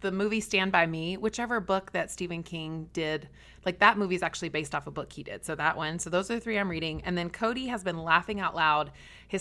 the 0.02 0.12
movie 0.12 0.42
Stand 0.42 0.72
by 0.72 0.86
Me, 0.86 1.18
whichever 1.18 1.60
book 1.60 1.92
that 1.94 2.12
Stephen 2.12 2.44
King 2.44 2.90
did. 2.94 3.30
Like 3.68 3.80
that 3.80 3.98
movie 3.98 4.16
is 4.16 4.24
actually 4.24 4.48
based 4.48 4.74
off 4.74 4.88
a 4.88 4.92
book 4.92 5.12
he 5.12 5.24
did. 5.24 5.44
So 5.44 5.54
that 5.56 5.76
one. 5.76 6.00
So 6.00 6.10
those 6.10 6.32
are 6.32 6.36
the 6.36 6.40
three 6.40 6.58
I'm 6.58 6.70
reading. 6.70 7.02
And 7.04 7.18
then 7.18 7.30
Cody 7.30 7.68
has 7.68 7.84
been 7.84 7.98
laughing 7.98 8.40
out 8.40 8.56
loud 8.56 8.92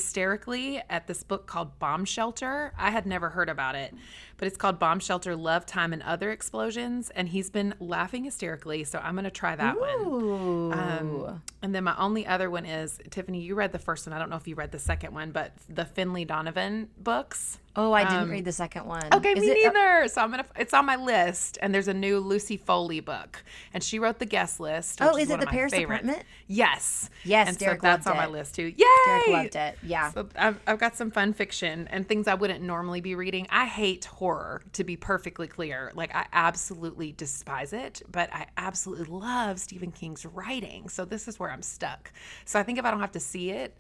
hysterically 0.01 0.83
at 0.91 1.07
this 1.07 1.23
book 1.23 1.47
called 1.47 1.79
Bomb 1.79 2.05
Shelter. 2.05 2.73
I 2.77 2.91
had 2.91 3.07
never 3.07 3.29
heard 3.31 3.49
about 3.49 3.75
it, 3.75 3.95
but 4.37 4.47
it's 4.47 4.57
called 4.57 4.79
Bomb 4.79 5.01
Shelter 5.01 5.35
Love, 5.37 5.65
Time, 5.65 5.93
and 5.93 6.03
Other 6.03 6.31
Explosions. 6.31 7.11
And 7.11 7.29
he's 7.29 7.51
been 7.51 7.75
laughing 7.81 8.25
hysterically. 8.25 8.85
So 8.85 8.99
I'm 8.99 9.15
going 9.15 9.25
to 9.25 9.31
try 9.31 9.57
that 9.57 9.79
one. 9.79 10.01
Ooh. 10.07 10.73
Um, 10.73 11.43
and 11.63 11.75
then 11.75 11.85
my 11.85 11.97
only 11.99 12.27
other 12.27 12.51
one 12.51 12.67
is 12.67 12.99
Tiffany, 13.11 13.41
you 13.41 13.55
read 13.55 13.73
the 13.73 13.79
first 13.79 14.07
one. 14.07 14.13
I 14.13 14.19
don't 14.19 14.29
know 14.31 14.37
if 14.37 14.47
you 14.47 14.55
read 14.55 14.73
the 14.73 14.79
second 14.79 15.15
one, 15.15 15.31
but 15.31 15.53
the 15.69 15.85
Finlay 15.85 16.25
Donovan 16.25 16.89
books. 16.99 17.59
oh, 17.75 17.93
I 17.93 18.05
didn't 18.05 18.31
read 18.31 18.45
the 18.45 18.53
second 18.53 18.87
one. 18.87 19.05
um, 19.13 19.19
Okay, 19.19 19.33
Is 19.33 19.41
me 19.41 19.49
it- 19.51 19.67
uh, 19.69 19.73
neither. 19.73 20.09
so 20.09 20.21
I'm 20.23 20.31
gonna. 20.31 20.47
It's 20.57 20.73
on 20.75 20.85
my 20.87 20.97
list, 20.97 21.59
and 21.61 21.75
there's 21.75 21.89
a 21.89 21.95
new 21.95 22.19
Lucy 22.21 22.57
Foley 22.57 23.01
book, 23.01 23.43
and 23.75 23.83
she 23.83 23.99
wrote 23.99 24.16
the 24.19 24.27
guest 24.27 24.61
list. 24.61 25.01
Oh, 25.01 25.17
is 25.17 25.31
it 25.31 25.41
the 25.41 25.47
Paris 25.47 25.73
favorites. 25.73 26.05
Apartment? 26.05 26.27
Yes. 26.47 27.11
Yes, 27.25 27.49
and 27.49 27.59
Derek 27.59 27.81
so 27.81 27.87
that's 27.87 28.07
on 28.07 28.15
it. 28.15 28.17
my 28.17 28.27
list 28.27 28.55
too. 28.55 28.65
Yay! 28.65 28.85
Derek 29.07 29.29
loved 29.29 29.57
it. 29.57 29.79
Yeah. 29.83 30.11
So 30.13 30.29
I've, 30.37 30.59
I've 30.67 30.79
got 30.79 30.97
some 30.97 31.11
fun 31.11 31.33
fiction 31.33 31.89
and 31.91 32.09
things 32.09 32.29
I 32.29 32.35
wouldn't 32.35 32.63
normally 32.63 33.01
be 33.01 33.15
reading. 33.15 33.47
I 33.51 33.67
hate 33.67 34.05
horror, 34.05 34.63
to 34.75 34.85
be 34.85 34.97
perfectly 34.97 35.47
clear. 35.49 35.93
Like, 35.95 36.15
I 36.15 36.27
absolutely 36.33 37.13
despise 37.13 37.73
it, 37.73 38.03
but 38.11 38.33
I 38.33 38.47
absolutely 38.57 39.07
love 39.07 39.59
Stephen 39.61 39.93
King's 39.93 40.25
writing. 40.25 40.89
So 40.89 41.05
this 41.05 41.29
is 41.29 41.39
where 41.39 41.51
I'm 41.51 41.63
stuck. 41.63 42.13
So 42.45 42.59
I 42.59 42.63
think 42.63 42.79
if 42.79 42.85
I 42.85 42.91
don't 42.91 43.01
have 43.01 43.13
to 43.13 43.21
see 43.21 43.51
it, 43.51 43.77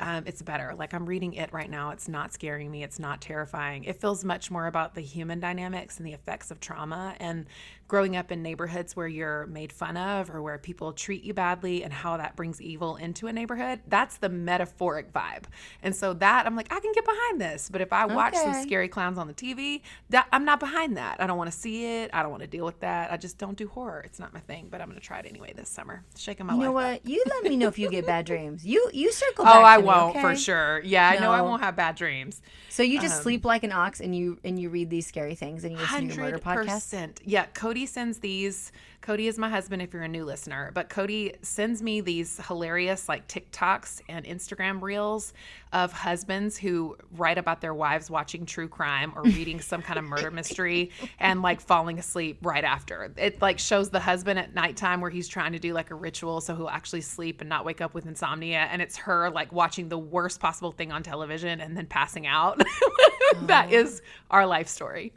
um, 0.00 0.24
it's 0.26 0.42
better. 0.42 0.74
Like 0.76 0.92
I'm 0.94 1.06
reading 1.06 1.34
it 1.34 1.52
right 1.52 1.70
now. 1.70 1.90
It's 1.90 2.08
not 2.08 2.32
scaring 2.32 2.70
me. 2.70 2.82
It's 2.82 2.98
not 2.98 3.20
terrifying. 3.20 3.84
It 3.84 4.00
feels 4.00 4.24
much 4.24 4.50
more 4.50 4.66
about 4.66 4.94
the 4.94 5.00
human 5.00 5.38
dynamics 5.40 5.98
and 5.98 6.06
the 6.06 6.12
effects 6.12 6.50
of 6.50 6.58
trauma 6.60 7.14
and 7.20 7.46
growing 7.88 8.16
up 8.16 8.30
in 8.30 8.40
neighborhoods 8.40 8.94
where 8.94 9.08
you're 9.08 9.46
made 9.48 9.72
fun 9.72 9.96
of 9.96 10.30
or 10.30 10.40
where 10.40 10.56
people 10.58 10.92
treat 10.92 11.24
you 11.24 11.34
badly 11.34 11.82
and 11.82 11.92
how 11.92 12.16
that 12.16 12.36
brings 12.36 12.62
evil 12.62 12.94
into 12.96 13.26
a 13.26 13.32
neighborhood. 13.32 13.80
That's 13.88 14.16
the 14.18 14.28
metaphoric 14.28 15.12
vibe. 15.12 15.44
And 15.82 15.94
so 15.94 16.14
that 16.14 16.46
I'm 16.46 16.54
like, 16.54 16.72
I 16.72 16.78
can 16.80 16.92
get 16.92 17.04
behind 17.04 17.40
this. 17.40 17.68
But 17.68 17.80
if 17.80 17.92
I 17.92 18.06
watch 18.06 18.34
some 18.36 18.54
scary 18.62 18.88
clowns 18.88 19.18
on 19.18 19.26
the 19.26 19.34
TV, 19.34 19.82
that 20.10 20.28
I'm 20.32 20.44
not 20.44 20.60
behind 20.60 20.96
that. 20.96 21.20
I 21.20 21.26
don't 21.26 21.36
want 21.36 21.50
to 21.50 21.56
see 21.58 21.84
it. 22.02 22.10
I 22.12 22.22
don't 22.22 22.30
want 22.30 22.42
to 22.42 22.48
deal 22.48 22.64
with 22.64 22.78
that. 22.80 23.10
I 23.12 23.16
just 23.16 23.38
don't 23.38 23.56
do 23.56 23.66
horror. 23.68 24.00
It's 24.04 24.20
not 24.20 24.32
my 24.32 24.40
thing. 24.40 24.68
But 24.70 24.80
I'm 24.80 24.88
gonna 24.88 25.00
try 25.00 25.18
it 25.18 25.26
anyway 25.28 25.52
this 25.56 25.68
summer. 25.68 26.04
Shaking 26.16 26.46
my 26.46 26.54
You 26.54 26.60
know 26.60 26.72
life 26.72 26.98
up. 26.98 27.02
what? 27.04 27.10
You 27.10 27.24
let 27.28 27.42
me 27.44 27.56
know 27.56 27.66
if 27.68 27.78
you 27.78 27.90
get 27.90 28.06
bad 28.06 28.24
dreams. 28.24 28.64
You 28.64 28.88
you 28.92 29.10
circle 29.12 29.44
back. 29.46 29.56
Oh, 29.56 29.62
I 29.62 29.78
won't 29.90 30.20
for 30.20 30.36
sure. 30.36 30.80
Yeah, 30.84 31.08
I 31.08 31.18
know 31.18 31.32
I 31.32 31.42
won't 31.42 31.62
have 31.62 31.76
bad 31.76 31.96
dreams. 31.96 32.42
So 32.68 32.82
you 32.82 33.00
just 33.00 33.16
um, 33.16 33.22
sleep 33.22 33.44
like 33.44 33.64
an 33.64 33.72
ox 33.72 34.00
and 34.00 34.14
you 34.14 34.38
and 34.44 34.58
you 34.58 34.70
read 34.70 34.90
these 34.90 35.06
scary 35.06 35.34
things 35.34 35.64
and 35.64 35.72
you 35.72 35.78
listen 35.78 36.08
to 36.08 36.16
murder 36.20 36.40
Hundred 36.42 36.68
podcast. 36.68 37.18
Yeah, 37.24 37.46
Cody 37.46 37.86
sends 37.86 38.18
these. 38.18 38.72
Cody 39.00 39.28
is 39.28 39.38
my 39.38 39.48
husband. 39.48 39.80
If 39.80 39.94
you're 39.94 40.02
a 40.02 40.08
new 40.08 40.24
listener, 40.24 40.70
but 40.74 40.90
Cody 40.90 41.34
sends 41.42 41.82
me 41.82 42.00
these 42.00 42.38
hilarious 42.46 43.08
like 43.08 43.26
TikToks 43.28 44.02
and 44.08 44.26
Instagram 44.26 44.82
reels 44.82 45.32
of 45.72 45.92
husbands 45.92 46.58
who 46.58 46.96
write 47.16 47.38
about 47.38 47.60
their 47.60 47.72
wives 47.72 48.10
watching 48.10 48.44
true 48.44 48.68
crime 48.68 49.12
or 49.16 49.22
reading 49.22 49.60
some 49.60 49.80
kind 49.80 49.98
of 49.98 50.04
murder 50.04 50.30
mystery 50.40 50.90
and 51.18 51.40
like 51.40 51.60
falling 51.60 51.98
asleep 51.98 52.38
right 52.42 52.64
after. 52.64 53.10
It 53.16 53.40
like 53.40 53.58
shows 53.58 53.88
the 53.88 54.00
husband 54.00 54.38
at 54.38 54.54
nighttime 54.54 55.00
where 55.00 55.10
he's 55.10 55.28
trying 55.28 55.52
to 55.52 55.58
do 55.58 55.72
like 55.72 55.90
a 55.90 55.94
ritual 55.94 56.40
so 56.40 56.54
he'll 56.54 56.68
actually 56.68 57.00
sleep 57.00 57.40
and 57.40 57.48
not 57.48 57.64
wake 57.64 57.80
up 57.80 57.94
with 57.94 58.06
insomnia, 58.06 58.68
and 58.70 58.82
it's 58.82 58.96
her 58.98 59.30
like 59.30 59.50
watching 59.52 59.88
the 59.88 59.98
worst 59.98 60.40
possible 60.40 60.72
thing 60.72 60.92
on 60.92 61.02
television 61.02 61.60
and 61.60 61.76
then 61.76 61.86
passing 61.86 62.26
out. 62.26 62.62
that 63.42 63.72
is 63.72 64.02
our 64.30 64.46
life 64.46 64.68
story. 64.68 65.12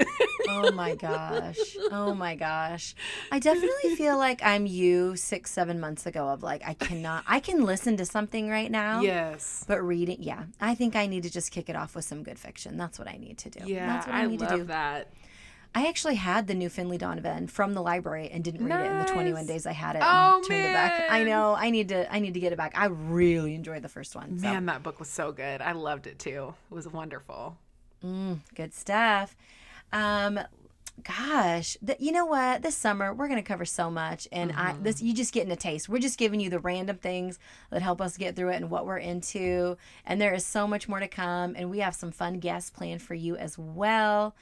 Oh 0.49 0.71
my 0.71 0.95
gosh. 0.95 1.75
Oh 1.91 2.13
my 2.13 2.35
gosh. 2.35 2.95
I 3.31 3.39
definitely 3.53 3.72
feel 3.95 4.17
like 4.17 4.41
I'm 4.43 4.65
you 4.65 5.15
six, 5.15 5.51
seven 5.51 5.79
months 5.79 6.05
ago 6.05 6.27
of 6.29 6.43
like, 6.43 6.61
I 6.65 6.73
cannot, 6.73 7.23
I 7.27 7.39
can 7.39 7.63
listen 7.65 7.97
to 7.97 8.05
something 8.05 8.49
right 8.49 8.69
now. 8.71 9.01
yes. 9.01 9.63
But 9.67 9.81
reading, 9.81 10.17
yeah. 10.21 10.43
I 10.61 10.75
think 10.75 10.95
I 10.95 11.05
need 11.07 11.23
to 11.23 11.29
just 11.29 11.51
kick 11.51 11.69
it 11.69 11.75
off 11.75 11.95
with 11.95 12.05
some 12.05 12.23
good 12.23 12.39
fiction. 12.39 12.77
That's 12.77 12.97
what 12.99 13.07
I 13.07 13.17
need 13.17 13.37
to 13.39 13.49
do. 13.49 13.61
Yeah, 13.65 13.87
That's 13.87 14.07
what 14.07 14.15
I, 14.15 14.23
I, 14.23 14.25
need 14.27 14.41
love 14.41 14.49
to 14.49 14.57
do. 14.57 14.63
that. 14.65 15.11
I 15.75 15.87
actually 15.87 16.15
had 16.15 16.45
the 16.47 16.53
new 16.53 16.69
Finlay 16.69 16.99
Donovan 16.99 17.47
from 17.47 17.73
the 17.73 17.81
library 17.81 18.29
and 18.31 18.43
didn't 18.43 18.63
read 18.63 18.85
it 18.85 18.91
in 18.91 18.99
the 18.99 19.05
21 19.05 19.47
days 19.47 19.65
I 19.65 19.71
had 19.71 19.95
it 19.95 20.03
Oh, 20.05 20.35
and 20.37 20.45
turned 20.47 20.65
it 20.65 20.73
back. 20.73 21.09
I 21.09 21.23
know. 21.23 21.55
I 21.57 21.71
need 21.71 21.89
to 21.89 22.13
I 22.13 22.19
need 22.19 22.35
to 22.35 22.39
get 22.39 22.53
it 22.53 22.57
back. 22.57 22.73
I 22.77 22.85
really 22.85 23.55
enjoyed 23.55 23.81
the 23.81 23.89
first 23.89 24.15
one. 24.15 24.37
So 24.37 24.45
Man, 24.45 24.67
that 24.67 24.83
book 24.83 24.99
was 24.99 25.09
so 25.09 25.31
good. 25.31 25.61
I 25.61 25.71
loved 25.71 26.05
it 26.05 26.19
too. 26.19 26.53
It 26.71 26.75
was 26.75 26.87
wonderful. 26.87 27.57
good 28.03 28.73
stuff. 28.73 29.35
Um 29.91 30.39
gosh, 31.01 31.77
th- 31.85 31.99
you 31.99 32.11
know 32.11 32.25
what? 32.25 32.61
This 32.61 32.77
summer 32.77 33.13
we're 33.13 33.27
going 33.27 33.41
to 33.41 33.47
cover 33.47 33.65
so 33.65 33.89
much 33.89 34.27
and 34.31 34.51
I 34.51 34.75
this 34.81 35.01
you 35.01 35.13
just 35.13 35.33
getting 35.33 35.51
a 35.51 35.55
taste. 35.55 35.89
We're 35.89 35.99
just 35.99 36.19
giving 36.19 36.39
you 36.39 36.49
the 36.49 36.59
random 36.59 36.97
things 36.97 37.39
that 37.71 37.81
help 37.81 37.99
us 38.01 38.15
get 38.17 38.35
through 38.35 38.49
it 38.49 38.57
and 38.57 38.69
what 38.69 38.85
we're 38.85 38.97
into. 38.97 39.77
And 40.05 40.21
there 40.21 40.33
is 40.33 40.45
so 40.45 40.67
much 40.67 40.87
more 40.87 40.99
to 40.99 41.07
come 41.07 41.55
and 41.57 41.69
we 41.71 41.79
have 41.79 41.95
some 41.95 42.11
fun 42.11 42.39
guests 42.39 42.69
planned 42.69 43.01
for 43.01 43.15
you 43.15 43.35
as 43.35 43.57
well. 43.57 44.35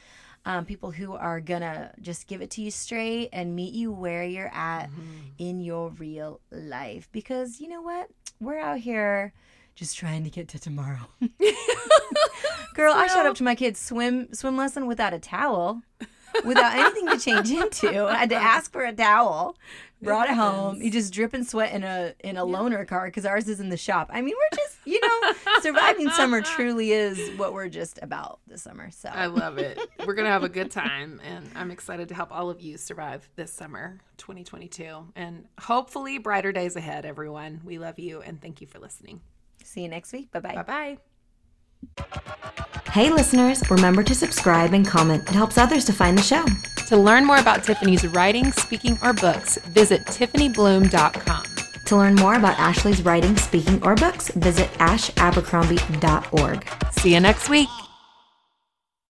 Um, 0.44 0.66
people 0.66 0.90
who 0.92 1.14
are 1.14 1.40
gonna 1.40 1.94
just 2.02 2.28
give 2.28 2.42
it 2.42 2.50
to 2.52 2.62
you 2.62 2.72
straight 2.72 3.30
and 3.32 3.56
meet 3.56 3.74
you 3.74 3.92
where 3.92 4.24
you're 4.24 4.52
at 4.54 4.90
in 5.38 5.60
your 5.62 5.90
real 5.92 6.42
life. 6.52 7.08
Because 7.12 7.62
you 7.62 7.68
know 7.70 7.82
what? 7.82 8.10
We're 8.40 8.60
out 8.60 8.80
here 8.80 9.34
just 9.76 9.98
trying 9.98 10.24
to 10.24 10.30
get 10.30 10.48
to 10.50 10.60
tomorrow. 10.60 11.08
Girl, 12.74 12.94
I 12.94 13.08
showed 13.08 13.26
up 13.26 13.36
to 13.36 13.44
my 13.44 13.56
kid's 13.56 13.80
swim 13.80 14.34
swim 14.34 14.58
lesson 14.58 14.88
without 14.88 15.14
a 15.14 15.20
towel, 15.20 15.82
without 16.46 16.74
anything 16.78 17.08
to 17.08 17.18
change 17.20 17.50
into. 17.62 18.06
I 18.06 18.16
had 18.16 18.30
to 18.30 18.36
ask 18.36 18.72
for 18.72 18.84
a 18.84 18.94
towel. 18.94 19.58
Brought 20.04 20.30
it 20.30 20.36
home. 20.36 20.82
You 20.82 20.90
just 20.90 21.14
dripping 21.14 21.44
sweat 21.44 21.74
in 21.74 21.84
a 21.84 22.16
in 22.22 22.36
a 22.36 22.44
loaner 22.44 22.88
car 22.88 23.06
because 23.06 23.24
ours 23.24 23.48
is 23.48 23.60
in 23.60 23.70
the 23.70 23.78
shop. 23.78 24.10
I 24.12 24.22
mean, 24.22 24.34
we're 24.36 24.58
just 24.58 24.78
you 24.84 25.00
know 25.00 25.34
surviving 25.62 26.10
summer 26.10 26.42
truly 26.42 26.92
is 26.92 27.38
what 27.38 27.54
we're 27.54 27.70
just 27.70 28.00
about 28.02 28.40
this 28.48 28.64
summer. 28.64 28.90
So 28.90 29.10
I 29.10 29.28
love 29.28 29.60
it. 29.60 29.80
We're 30.00 30.16
going 30.16 30.26
to 30.26 30.32
have 30.32 30.44
a 30.44 30.50
good 30.50 30.72
time, 30.72 31.22
and 31.24 31.48
I'm 31.56 31.70
excited 31.70 32.08
to 32.10 32.16
help 32.16 32.32
all 32.32 32.50
of 32.50 32.62
you 32.62 32.78
survive 32.78 33.30
this 33.36 33.54
summer, 33.54 34.00
2022. 34.18 35.12
And 35.16 35.46
hopefully, 35.60 36.18
brighter 36.18 36.52
days 36.52 36.76
ahead, 36.76 37.06
everyone. 37.06 37.62
We 37.64 37.78
love 37.78 38.00
you, 38.00 38.22
and 38.22 38.42
thank 38.42 38.60
you 38.60 38.66
for 38.66 38.80
listening. 38.80 39.22
see 39.64 39.82
you 39.84 39.88
next 39.88 40.12
week. 40.14 40.32
Bye 40.32 40.40
bye. 40.40 40.56
Bye 40.56 40.64
bye. 40.64 41.11
Hey 42.92 43.10
listeners, 43.10 43.70
remember 43.72 44.04
to 44.04 44.14
subscribe 44.14 44.74
and 44.74 44.86
comment. 44.86 45.24
It 45.24 45.34
helps 45.34 45.58
others 45.58 45.86
to 45.86 45.94
find 45.94 46.18
the 46.18 46.22
show. 46.22 46.46
To 46.88 46.98
learn 46.98 47.26
more 47.26 47.38
about 47.38 47.64
Tiffany's 47.64 48.06
writing, 48.08 48.52
speaking, 48.52 48.98
or 49.02 49.14
books, 49.14 49.58
visit 49.68 50.02
TiffanyBloom.com. 50.08 51.44
To 51.86 51.96
learn 51.96 52.16
more 52.16 52.36
about 52.36 52.60
Ashley's 52.60 53.02
writing, 53.04 53.38
speaking, 53.38 53.82
or 53.84 53.96
books, 53.96 54.30
visit 54.32 54.70
ashabercrombie.org. 54.74 56.68
See 56.92 57.14
you 57.14 57.20
next 57.22 57.50
week. 57.50 57.70